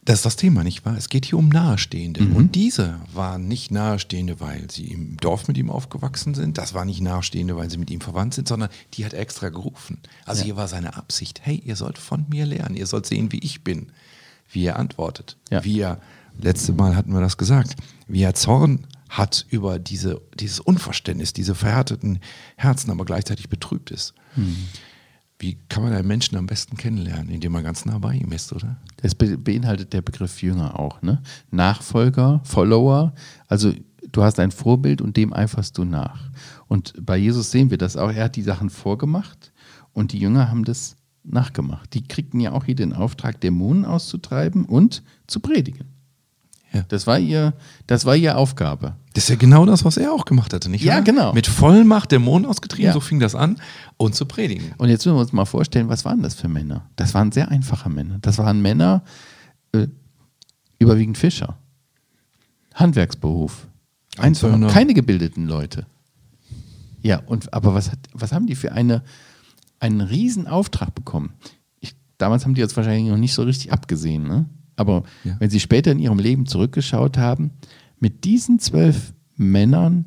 Das 0.06 0.20
ist 0.20 0.24
das 0.24 0.36
Thema, 0.36 0.64
nicht 0.64 0.84
wahr? 0.86 0.96
Es 0.96 1.10
geht 1.10 1.26
hier 1.26 1.38
um 1.38 1.50
Nahestehende. 1.50 2.22
Mhm. 2.22 2.34
Und 2.34 2.54
diese 2.54 2.98
waren 3.12 3.46
nicht 3.48 3.70
Nahestehende, 3.70 4.40
weil 4.40 4.70
sie 4.70 4.86
im 4.86 5.18
Dorf 5.18 5.46
mit 5.46 5.58
ihm 5.58 5.70
aufgewachsen 5.70 6.34
sind. 6.34 6.56
Das 6.56 6.72
waren 6.72 6.86
nicht 6.88 7.02
Nahestehende, 7.02 7.54
weil 7.56 7.70
sie 7.70 7.76
mit 7.76 7.90
ihm 7.90 8.00
verwandt 8.00 8.34
sind, 8.34 8.48
sondern 8.48 8.70
die 8.94 9.04
hat 9.04 9.12
extra 9.12 9.50
gerufen. 9.50 9.98
Also 10.24 10.40
Ja. 10.40 10.46
hier 10.46 10.56
war 10.56 10.68
seine 10.68 10.96
Absicht, 10.96 11.40
hey, 11.44 11.62
ihr 11.64 11.76
sollt 11.76 11.98
von 11.98 12.24
mir 12.30 12.46
lernen, 12.46 12.76
ihr 12.76 12.86
sollt 12.86 13.06
sehen, 13.06 13.30
wie 13.30 13.38
ich 13.40 13.62
bin. 13.62 13.92
Wie 14.50 14.64
er 14.64 14.78
antwortet. 14.78 15.36
Ja. 15.50 15.62
Wie 15.64 15.78
er, 15.80 16.00
letzte 16.40 16.72
Mal 16.72 16.96
hatten 16.96 17.12
wir 17.12 17.20
das 17.20 17.36
gesagt, 17.36 17.76
wie 18.08 18.22
er 18.22 18.34
Zorn 18.34 18.86
hat 19.10 19.44
über 19.50 19.78
diese, 19.78 20.22
dieses 20.38 20.60
Unverständnis, 20.60 21.32
diese 21.32 21.54
verhärteten 21.54 22.20
Herzen, 22.56 22.90
aber 22.90 23.04
gleichzeitig 23.04 23.48
betrübt 23.48 23.90
ist. 23.90 24.14
Mhm. 24.36 24.56
Wie 25.40 25.58
kann 25.68 25.82
man 25.82 25.92
einen 25.92 26.06
Menschen 26.06 26.36
am 26.36 26.46
besten 26.46 26.76
kennenlernen, 26.76 27.28
indem 27.28 27.52
man 27.52 27.64
ganz 27.64 27.84
nah 27.84 27.98
bei 27.98 28.14
ihm 28.14 28.30
ist, 28.30 28.52
oder? 28.52 28.76
Das 28.98 29.14
be 29.14 29.36
beinhaltet 29.36 29.92
der 29.92 30.02
Begriff 30.02 30.42
Jünger 30.42 30.78
auch. 30.78 31.02
Ne? 31.02 31.22
Nachfolger, 31.50 32.40
Follower. 32.44 33.14
Also 33.48 33.72
du 34.12 34.22
hast 34.22 34.38
ein 34.38 34.52
Vorbild 34.52 35.00
und 35.00 35.16
dem 35.16 35.32
eiferst 35.32 35.76
du 35.76 35.84
nach. 35.84 36.30
Und 36.68 36.94
bei 37.04 37.16
Jesus 37.16 37.50
sehen 37.50 37.70
wir 37.70 37.78
das 37.78 37.96
auch. 37.96 38.12
Er 38.12 38.24
hat 38.24 38.36
die 38.36 38.42
Sachen 38.42 38.70
vorgemacht 38.70 39.52
und 39.92 40.12
die 40.12 40.18
Jünger 40.18 40.50
haben 40.50 40.64
das 40.64 40.96
nachgemacht. 41.24 41.94
Die 41.94 42.06
kriegten 42.06 42.38
ja 42.38 42.52
auch 42.52 42.64
hier 42.64 42.76
den 42.76 42.92
Auftrag, 42.92 43.40
Dämonen 43.40 43.84
auszutreiben 43.84 44.66
und 44.66 45.02
zu 45.26 45.40
predigen. 45.40 45.99
Ja. 46.72 46.82
Das 46.88 47.06
war 47.06 47.18
ihr, 47.18 47.52
das 47.88 48.04
war 48.04 48.14
ihre 48.14 48.36
Aufgabe. 48.36 48.94
Das 49.14 49.24
ist 49.24 49.30
ja 49.30 49.34
genau 49.36 49.66
das, 49.66 49.84
was 49.84 49.96
er 49.96 50.12
auch 50.12 50.24
gemacht 50.24 50.52
hatte, 50.54 50.70
nicht 50.70 50.84
Ja, 50.84 50.94
wahr? 50.94 51.02
genau. 51.02 51.32
Mit 51.32 51.48
Vollmacht 51.48 52.12
Dämonen 52.12 52.46
ausgetrieben, 52.46 52.86
Ja. 52.86 52.92
so 52.92 53.00
fing 53.00 53.18
das 53.18 53.34
an, 53.34 53.56
und 53.96 54.14
zu 54.14 54.24
predigen. 54.24 54.72
Und 54.78 54.88
jetzt 54.88 55.04
müssen 55.04 55.16
wir 55.16 55.20
uns 55.22 55.32
mal 55.32 55.46
vorstellen, 55.46 55.88
was 55.88 56.04
waren 56.04 56.22
das 56.22 56.34
für 56.34 56.46
Männer? 56.48 56.88
Das 56.94 57.12
waren 57.12 57.32
sehr 57.32 57.48
einfache 57.50 57.90
Männer. 57.90 58.18
Das 58.22 58.38
waren 58.38 58.62
Männer, 58.62 59.02
äh, 59.72 59.88
überwiegend 60.78 61.18
Fischer. 61.18 61.56
Handwerksberuf. 62.74 63.66
Einzelne. 64.18 64.68
keine 64.68 64.94
gebildeten 64.94 65.46
Leute. 65.46 65.86
Ja, 67.02 67.20
und 67.26 67.52
aber 67.54 67.74
was, 67.74 67.90
hat, 67.90 67.98
was 68.12 68.32
haben 68.32 68.46
die 68.46 68.54
für 68.54 68.72
eine, 68.72 69.02
einen 69.78 70.00
riesen 70.02 70.46
Auftrag 70.46 70.94
bekommen? 70.94 71.32
Ich, 71.80 71.94
damals 72.18 72.44
haben 72.44 72.54
die 72.54 72.60
jetzt 72.60 72.76
wahrscheinlich 72.76 73.08
noch 73.10 73.16
nicht 73.16 73.32
so 73.34 73.42
richtig 73.42 73.72
abgesehen, 73.72 74.24
ne? 74.24 74.44
Aber 74.80 75.04
Ja. 75.24 75.36
wenn 75.38 75.50
sie 75.50 75.60
später 75.60 75.92
in 75.92 75.98
ihrem 76.00 76.18
Leben 76.18 76.46
zurückgeschaut 76.46 77.16
haben, 77.18 77.50
mit 78.00 78.24
diesen 78.24 78.58
zwölf 78.58 79.12
Männern 79.36 80.06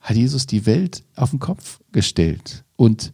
hat 0.00 0.16
Jesus 0.16 0.46
die 0.46 0.66
Welt 0.66 1.04
auf 1.14 1.30
den 1.30 1.38
Kopf 1.38 1.78
gestellt. 1.92 2.64
Und 2.76 3.12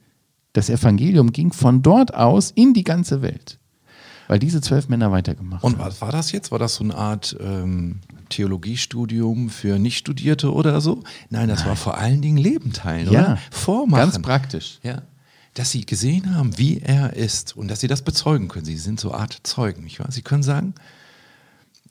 das 0.55 0.71
Evangelium 0.71 1.33
ging 1.33 1.53
von 1.53 1.83
dort 1.83 2.14
aus 2.14 2.51
in 2.55 2.73
die 2.73 2.85
ganze 2.85 3.21
Welt. 3.21 3.59
Weil 4.29 4.38
diese 4.38 4.61
zwölf 4.61 4.88
Männer 4.88 5.11
weitergemacht 5.11 5.64
Und 5.64 5.79
haben. 5.79 5.85
was 5.87 6.01
war 6.01 6.12
das 6.12 6.33
jetzt? 6.33 6.51
War 6.51 6.59
das 6.59 6.75
so 6.77 6.85
eine 6.85 6.95
Art 6.95 7.37
ähm, 7.41 8.01
Theologiestudium 8.29 9.49
für 9.51 9.79
Nichtstudierte 9.79 10.53
oder 10.53 10.81
so? 10.81 11.03
Nein, 11.31 11.49
das 11.49 11.64
war 11.67 11.77
vor 11.77 11.97
allen 11.99 12.21
Dingen 12.23 12.37
Leben 12.38 12.73
teilen, 12.73 13.11
Ja, 13.11 13.21
oder? 13.23 13.38
Vormachen. 13.51 14.03
Ganz 14.05 14.19
praktisch. 14.23 14.79
Ja. 14.83 15.03
Dass 15.59 15.73
sie 15.73 15.85
gesehen 15.85 16.37
haben, 16.37 16.57
wie 16.57 16.79
er 16.79 17.14
ist 17.14 17.57
und 17.57 17.66
dass 17.66 17.81
sie 17.81 17.88
das 17.88 18.03
bezeugen 18.03 18.47
können. 18.47 18.64
Sie 18.64 18.77
sind 18.77 19.01
so 19.01 19.12
Art 19.12 19.40
Zeugen, 19.42 19.83
nicht 19.83 19.99
wahr? 19.99 20.07
Sie 20.12 20.23
können 20.23 20.44
sagen, 20.44 20.73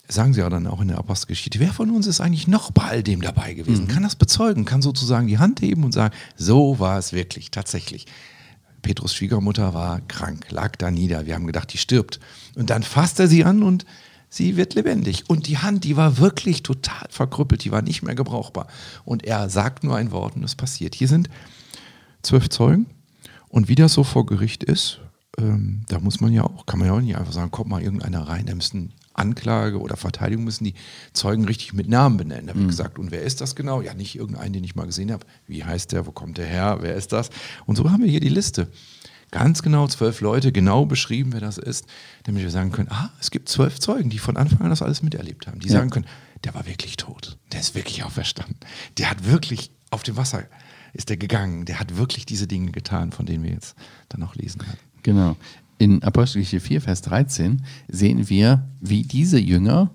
sagen 0.07 0.33
sie 0.33 0.39
ja 0.39 0.49
dann 0.49 0.67
auch 0.67 0.79
in 0.79 0.87
der 0.87 0.97
Apostelgeschichte, 0.97 1.59
wer 1.59 1.73
von 1.73 1.91
uns 1.91 2.07
ist 2.07 2.21
eigentlich 2.21 2.47
noch 2.47 2.71
bei 2.71 2.83
all 2.83 3.03
dem 3.03 3.21
dabei 3.21 3.55
gewesen? 3.55 3.89
Kann 3.89 4.03
das 4.03 4.15
bezeugen, 4.15 4.63
kann 4.63 4.81
sozusagen 4.81 5.27
die 5.27 5.37
Hand 5.37 5.59
heben 5.59 5.83
und 5.83 5.91
sagen, 5.91 6.15
so 6.37 6.79
war 6.79 6.97
es 6.97 7.11
wirklich, 7.11 7.51
tatsächlich. 7.51 8.05
Petrus 8.83 9.13
Schwiegermutter 9.13 9.73
war 9.73 9.99
krank, 10.07 10.45
lag 10.49 10.77
da 10.77 10.89
nieder. 10.89 11.25
Wir 11.25 11.35
haben 11.35 11.45
gedacht, 11.45 11.73
die 11.73 11.77
stirbt. 11.77 12.21
Und 12.55 12.69
dann 12.69 12.83
fasst 12.83 13.19
er 13.19 13.27
sie 13.27 13.43
an 13.43 13.63
und 13.63 13.85
sie 14.29 14.55
wird 14.55 14.75
lebendig. 14.75 15.29
Und 15.29 15.47
die 15.47 15.57
Hand, 15.57 15.83
die 15.83 15.97
war 15.97 16.19
wirklich 16.19 16.63
total 16.63 17.07
verkrüppelt, 17.09 17.65
die 17.65 17.71
war 17.71 17.81
nicht 17.81 18.01
mehr 18.01 18.15
gebrauchbar. 18.15 18.67
Und 19.03 19.25
er 19.25 19.49
sagt 19.49 19.83
nur 19.83 19.97
ein 19.97 20.11
Wort 20.11 20.37
und 20.37 20.45
es 20.45 20.55
passiert. 20.55 20.95
Hier 20.95 21.09
sind 21.09 21.29
zwölf 22.21 22.47
Zeugen. 22.47 22.85
Und 23.49 23.67
wie 23.69 23.75
das 23.75 23.93
so 23.93 24.03
vor 24.03 24.25
Gericht 24.25 24.63
ist, 24.63 24.99
ähm, 25.39 25.83
da 25.87 25.99
muss 25.99 26.19
man 26.19 26.33
ja 26.33 26.43
auch, 26.43 26.65
kann 26.65 26.79
man 26.79 26.87
ja 26.87 26.93
auch 26.95 27.01
nicht 27.01 27.15
einfach 27.17 27.33
sagen, 27.33 27.51
kommt 27.51 27.69
mal 27.69 27.81
irgendeiner 27.81 28.27
rein, 28.27 28.45
da 28.45 28.55
müssen 28.55 28.93
Anklage 29.13 29.79
oder 29.79 29.97
Verteidigung 29.97 30.43
müssen 30.43 30.63
die 30.65 30.75
Zeugen 31.13 31.45
richtig 31.45 31.73
mit 31.73 31.89
Namen 31.89 32.17
benennen. 32.17 32.47
Da 32.47 32.55
wird 32.55 32.67
gesagt, 32.67 32.99
und 32.99 33.09
wer 33.09 33.23
ist 33.23 33.41
das 33.41 33.55
genau? 33.55 33.81
Ja, 33.81 33.95
nicht 33.95 34.15
irgendeinen, 34.15 34.53
den 34.53 34.63
ich 34.63 34.75
mal 34.75 34.85
gesehen 34.85 35.11
habe. 35.11 35.25
Wie 35.47 35.63
heißt 35.63 35.91
der? 35.91 36.05
Wo 36.05 36.11
kommt 36.11 36.37
der 36.37 36.45
her? 36.45 36.77
Wer 36.81 36.95
ist 36.95 37.11
das? 37.13 37.31
Und 37.65 37.77
so 37.77 37.89
haben 37.91 38.03
wir 38.03 38.09
hier 38.11 38.19
die 38.19 38.29
Liste. 38.29 38.67
Ganz 39.31 39.61
genau 39.63 39.87
zwölf 39.87 40.21
Leute, 40.21 40.51
genau 40.51 40.85
beschrieben, 40.85 41.33
wer 41.33 41.41
das 41.41 41.57
ist, 41.57 41.85
damit 42.23 42.43
wir 42.43 42.51
sagen 42.51 42.71
können, 42.71 42.89
ah, 42.91 43.09
es 43.19 43.31
gibt 43.31 43.49
zwölf 43.49 43.79
Zeugen, 43.79 44.09
die 44.09 44.19
von 44.19 44.37
Anfang 44.37 44.61
an 44.61 44.69
das 44.69 44.81
alles 44.83 45.01
miterlebt 45.01 45.47
haben. 45.47 45.59
Die 45.59 45.67
Ja. 45.67 45.73
sagen 45.79 45.89
können, 45.89 46.05
der 46.43 46.53
war 46.53 46.65
wirklich 46.67 46.95
tot. 46.95 47.37
Der 47.51 47.59
ist 47.59 47.73
wirklich 47.75 48.03
auferstanden. 48.03 48.57
Der 48.99 49.09
hat 49.09 49.25
wirklich 49.25 49.71
auf 49.89 50.03
dem 50.03 50.15
Wasser 50.15 50.43
ist 50.93 51.09
der 51.09 51.17
gegangen. 51.17 51.65
Der 51.65 51.79
hat 51.79 51.97
wirklich 51.97 52.25
diese 52.25 52.47
Dinge 52.47 52.71
getan, 52.71 53.11
von 53.11 53.25
denen 53.25 53.43
wir 53.43 53.51
jetzt 53.51 53.75
dann 54.09 54.23
auch 54.23 54.35
lesen 54.35 54.61
werden. 54.61 54.79
Genau. 55.03 55.37
In 55.77 56.01
Apostelgeschichte 56.03 56.65
4, 56.65 56.81
Vers 56.81 57.01
13 57.03 57.61
sehen 57.87 58.29
wir, 58.29 58.67
wie 58.81 59.03
diese 59.03 59.39
Jünger, 59.39 59.91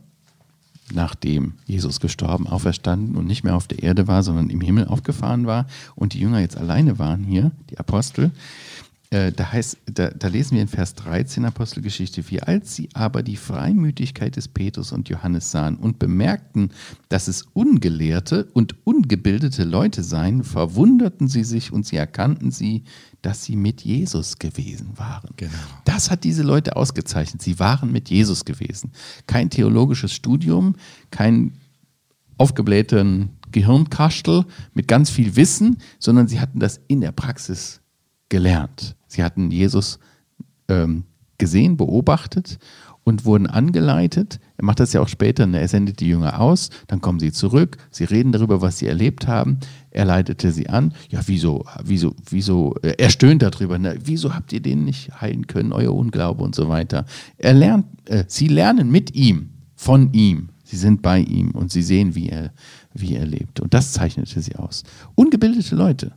nachdem 0.93 1.55
Jesus 1.67 1.99
gestorben, 1.99 2.47
auferstanden 2.47 3.17
und 3.17 3.27
nicht 3.27 3.43
mehr 3.43 3.57
auf 3.57 3.67
der 3.67 3.83
Erde 3.83 4.07
war, 4.07 4.23
sondern 4.23 4.49
im 4.51 4.61
Himmel 4.61 4.87
aufgefahren 4.87 5.47
war 5.47 5.67
und 5.97 6.13
die 6.13 6.21
Jünger 6.21 6.41
jetzt 6.41 6.57
alleine 6.57 6.99
waren 6.99 7.25
hier, 7.25 7.51
die 7.71 7.79
Apostel, 7.79 8.31
äh, 9.13 9.31
da, 9.31 9.53
heißt, 9.53 9.77
da, 9.93 10.09
da 10.09 10.29
lesen 10.29 10.55
wir 10.55 10.63
in 10.63 10.69
Vers 10.69 10.95
13 10.95 11.45
Apostelgeschichte 11.45 12.23
4, 12.23 12.49
als 12.49 12.75
sie 12.75 12.89
aber 12.95 13.23
die 13.23 13.37
Freimütigkeit 13.37 14.37
des 14.37 14.49
Petrus 14.49 14.91
und 14.91 15.11
Johannes 15.11 15.51
sahen 15.51 15.77
und 15.77 15.99
bemerkten, 15.99 16.71
dass 17.11 17.29
es 17.29 17.43
ungelehrte 17.53 18.49
und 18.55 18.75
ungebildete 18.87 19.65
Leute 19.65 20.03
seien, 20.03 20.45
verwunderten 20.45 21.29
sie 21.29 21.45
sich 21.45 21.73
und 21.73 21.85
sie 21.85 21.97
erkannten 21.97 22.51
sie, 22.51 22.85
dass 23.21 23.45
sie 23.45 23.55
mit 23.55 23.83
Jesus 23.83 24.39
gewesen 24.39 24.93
waren. 24.97 25.29
Genau. 25.37 25.53
Das 25.85 26.11
hat 26.11 26.25
diese 26.25 26.43
Leute 26.43 26.77
ausgezeichnet. 26.77 27.43
Sie 27.43 27.59
waren 27.59 27.93
mit 27.93 28.09
Jesus 28.09 28.47
gewesen. 28.47 28.93
Kein 29.27 29.51
theologisches 29.51 30.15
Studium, 30.15 30.75
kein 31.11 31.53
aufgeblähten 32.39 33.29
Gehirnkastel 33.51 34.47
mit 34.73 34.89
ganz 34.89 35.11
viel 35.11 35.37
Wissen, 35.37 35.77
sondern 35.99 36.29
sie 36.29 36.41
hatten 36.41 36.61
das 36.61 36.81
in 36.89 37.03
der 37.03 37.13
Praxis 37.13 37.82
gelernt. 38.33 38.97
Sie 39.09 39.23
hatten 39.23 39.51
Jesus 39.51 39.99
ähm, 40.67 41.05
gesehen, 41.37 41.77
beobachtet 41.77 42.59
und 43.05 43.27
wurden 43.27 43.47
angeleitet. 43.47 44.41
Er 44.57 44.65
macht 44.65 44.81
das 44.81 44.95
ja 44.95 45.03
auch 45.03 45.09
später, 45.09 45.47
ne? 45.47 45.61
er 45.61 45.69
sendet 45.69 46.01
die 46.01 46.09
Jünger 46.09 46.41
aus, 46.41 46.71
dann 46.87 47.03
kommen 47.03 47.21
sie 47.21 47.31
zurück, 47.31 47.77
sie 47.91 48.05
reden 48.05 48.33
darüber, 48.33 48.63
was 48.63 48.79
sie 48.79 48.87
erlebt 48.87 49.27
haben. 49.27 49.59
Er 49.91 50.07
leitete 50.07 50.51
sie 50.51 50.71
an. 50.71 50.95
Ja, 51.11 51.21
wieso, 51.27 51.67
wieso, 51.85 52.17
wieso, 52.31 52.75
äh, 52.77 52.95
er 52.97 53.11
stöhnt 53.11 53.43
darüber, 53.43 53.79
ne? 53.79 53.99
wieso 54.03 54.35
habt 54.35 54.51
ihr 54.55 54.61
den 54.61 54.87
nicht 54.87 55.21
heilen 55.21 55.47
können, 55.47 55.75
euer 55.75 55.95
Unglaube 55.95 56.43
und 56.43 56.55
so 56.55 56.71
weiter. 56.71 57.05
Er 57.37 57.53
lernt, 57.53 57.85
äh, 58.09 58.25
sie 58.29 58.49
lernen 58.49 58.91
mit 58.91 59.15
ihm, 59.15 59.51
von 59.77 60.11
ihm. 60.15 60.49
Sie 60.65 60.79
sind 60.79 61.03
bei 61.03 61.19
ihm 61.19 61.51
und 61.51 61.71
sie 61.71 61.83
sehen, 61.83 62.15
wie 62.15 62.31
er, 62.31 62.51
wie 62.95 63.15
er 63.15 63.27
lebt. 63.27 63.61
Und 63.61 63.75
das 63.75 63.93
zeichnete 63.93 64.41
sie 64.41 64.57
aus. 64.57 64.85
Ungebildete 65.17 65.77
Leute. 65.77 66.13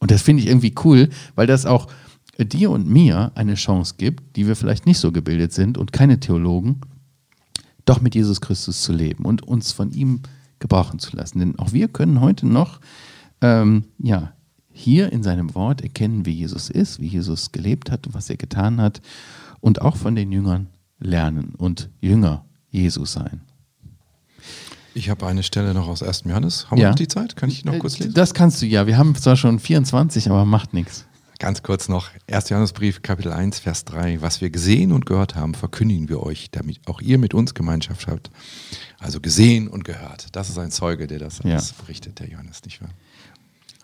Und 0.00 0.10
das 0.10 0.22
finde 0.22 0.42
ich 0.42 0.48
irgendwie 0.48 0.74
cool, 0.84 1.08
weil 1.34 1.46
das 1.46 1.66
auch 1.66 1.86
dir 2.38 2.70
und 2.70 2.88
mir 2.88 3.32
eine 3.34 3.54
Chance 3.54 3.94
gibt, 3.98 4.36
die 4.36 4.46
wir 4.46 4.56
vielleicht 4.56 4.86
nicht 4.86 4.98
so 4.98 5.12
gebildet 5.12 5.52
sind 5.52 5.78
und 5.78 5.92
keine 5.92 6.20
Theologen, 6.20 6.80
doch 7.84 8.00
mit 8.00 8.14
Jesus 8.14 8.40
Christus 8.40 8.82
zu 8.82 8.92
leben 8.92 9.24
und 9.24 9.42
uns 9.42 9.72
von 9.72 9.92
ihm 9.92 10.20
gebrauchen 10.58 10.98
zu 10.98 11.16
lassen. 11.16 11.38
Denn 11.38 11.58
auch 11.58 11.72
wir 11.72 11.88
können 11.88 12.20
heute 12.20 12.46
noch 12.46 12.80
ähm, 13.40 13.84
ja, 13.98 14.32
hier 14.72 15.12
in 15.12 15.22
seinem 15.22 15.54
Wort 15.54 15.82
erkennen, 15.82 16.26
wie 16.26 16.32
Jesus 16.32 16.70
ist, 16.70 17.00
wie 17.00 17.08
Jesus 17.08 17.52
gelebt 17.52 17.90
hat 17.90 18.08
was 18.12 18.30
er 18.30 18.36
getan 18.36 18.80
hat 18.80 19.00
und 19.60 19.82
auch 19.82 19.96
von 19.96 20.14
den 20.14 20.32
Jüngern 20.32 20.68
lernen 20.98 21.54
und 21.56 21.90
Jünger 22.00 22.44
Jesus 22.70 23.12
sein. 23.12 23.42
Ich 24.94 25.08
habe 25.08 25.26
eine 25.26 25.42
Stelle 25.42 25.72
noch 25.74 25.86
aus 25.88 26.02
1. 26.02 26.22
Johannes. 26.26 26.70
Haben 26.70 26.78
wir 26.78 26.84
Ja. 26.84 26.88
noch 26.90 26.96
die 26.96 27.08
Zeit? 27.08 27.36
Kann 27.36 27.48
ich 27.50 27.64
noch 27.64 27.78
kurz 27.78 27.98
lesen? 27.98 28.14
Das 28.14 28.34
kannst 28.34 28.60
du 28.60 28.66
ja. 28.66 28.86
Wir 28.86 28.98
haben 28.98 29.14
zwar 29.14 29.36
schon 29.36 29.58
24, 29.58 30.28
aber 30.28 30.44
macht 30.44 30.74
nichts. 30.74 31.04
Ganz 31.38 31.62
kurz 31.62 31.88
noch, 31.88 32.08
1. 32.30 32.50
Johannesbrief, 32.50 33.00
Kapitel 33.00 33.32
1, 33.32 33.60
Vers 33.60 33.84
3. 33.86 34.20
Was 34.20 34.40
wir 34.42 34.50
gesehen 34.50 34.92
und 34.92 35.06
gehört 35.06 35.36
haben, 35.36 35.54
verkündigen 35.54 36.08
wir 36.10 36.20
euch, 36.22 36.50
damit 36.50 36.80
auch 36.86 37.00
ihr 37.00 37.16
mit 37.18 37.32
uns 37.32 37.54
Gemeinschaft 37.54 38.08
habt. 38.08 38.30
Also 38.98 39.20
gesehen 39.20 39.66
und 39.68 39.84
gehört. 39.84 40.26
Das 40.36 40.50
ist 40.50 40.58
ein 40.58 40.70
Zeuge, 40.70 41.06
der 41.06 41.18
das 41.18 41.38
Ja. 41.44 41.58
berichtet, 41.80 42.18
der 42.18 42.28
Johannes, 42.28 42.62
nicht 42.64 42.82
wahr? 42.82 42.90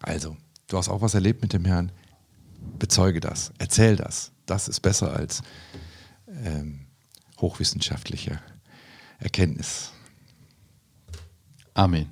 Also, 0.03 0.37
du 0.69 0.77
hast 0.77 0.90
auch 0.90 1.01
was 1.01 1.14
erlebt 1.14 1.40
mit 1.40 1.53
dem 1.55 1.64
Herrn. 1.64 1.92
Bezeuge 2.79 3.21
das, 3.21 3.53
erzähl 3.59 3.97
das. 3.97 4.33
Das 4.45 4.69
ist 4.69 4.81
besser 4.81 5.14
als 5.16 5.40
ähm, 6.45 6.81
hochwissenschaftliche 7.40 8.38
Erkenntnis. 9.19 9.92
Amen. 11.77 12.07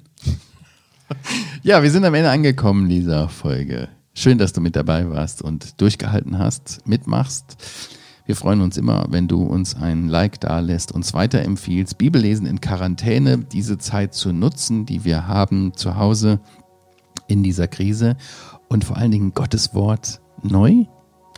Ja, 1.62 1.82
wir 1.82 1.90
sind 1.90 2.04
am 2.04 2.12
Ende 2.12 2.30
angekommen 2.30 2.86
dieser 2.90 3.30
Folge. 3.30 3.88
Schön, 4.12 4.36
dass 4.36 4.52
du 4.52 4.60
mit 4.60 4.76
dabei 4.76 5.08
warst 5.08 5.40
und 5.40 5.80
durchgehalten 5.80 6.38
hast, 6.38 6.86
mitmachst. 6.86 7.56
Wir 8.26 8.36
freuen 8.36 8.60
uns 8.60 8.76
immer, 8.76 9.06
wenn 9.08 9.26
du 9.26 9.42
uns 9.42 9.74
ein 9.74 10.08
Like 10.08 10.38
da 10.38 10.60
lässt, 10.60 10.92
uns 10.92 11.14
weiterempfiehlst. 11.14 11.96
Bibellesen 11.96 12.44
in 12.44 12.60
Quarantäne, 12.60 13.38
diese 13.38 13.78
Zeit 13.78 14.12
zu 14.12 14.34
nutzen, 14.34 14.84
die 14.84 15.06
wir 15.06 15.28
haben 15.28 15.72
zu 15.74 15.96
Hause 15.96 16.40
in 17.26 17.42
dieser 17.42 17.66
Krise 17.66 18.18
und 18.68 18.84
vor 18.84 18.98
allen 18.98 19.12
Dingen 19.12 19.32
Gottes 19.32 19.72
Wort 19.72 20.20
neu 20.42 20.84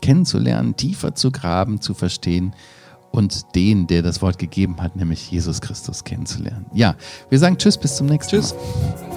kennenzulernen, 0.01 0.75
tiefer 0.75 1.15
zu 1.15 1.31
graben, 1.31 1.81
zu 1.81 1.95
verstehen 1.95 2.55
und 3.17 3.55
den, 3.55 3.87
der 3.87 4.03
das 4.03 4.23
Wort 4.23 4.39
gegeben 4.39 4.77
hat, 4.81 4.97
nämlich 4.97 5.31
Jesus 5.31 5.61
Christus 5.61 6.05
kennenzulernen. 6.05 6.67
Ja, 6.73 6.97
wir 7.29 7.39
sagen 7.39 7.57
Tschüss, 7.57 7.79
bis 7.79 7.97
zum 7.97 8.07
nächsten 8.07 8.31
Tschüss. 8.37 8.55
Mal. 8.55 9.16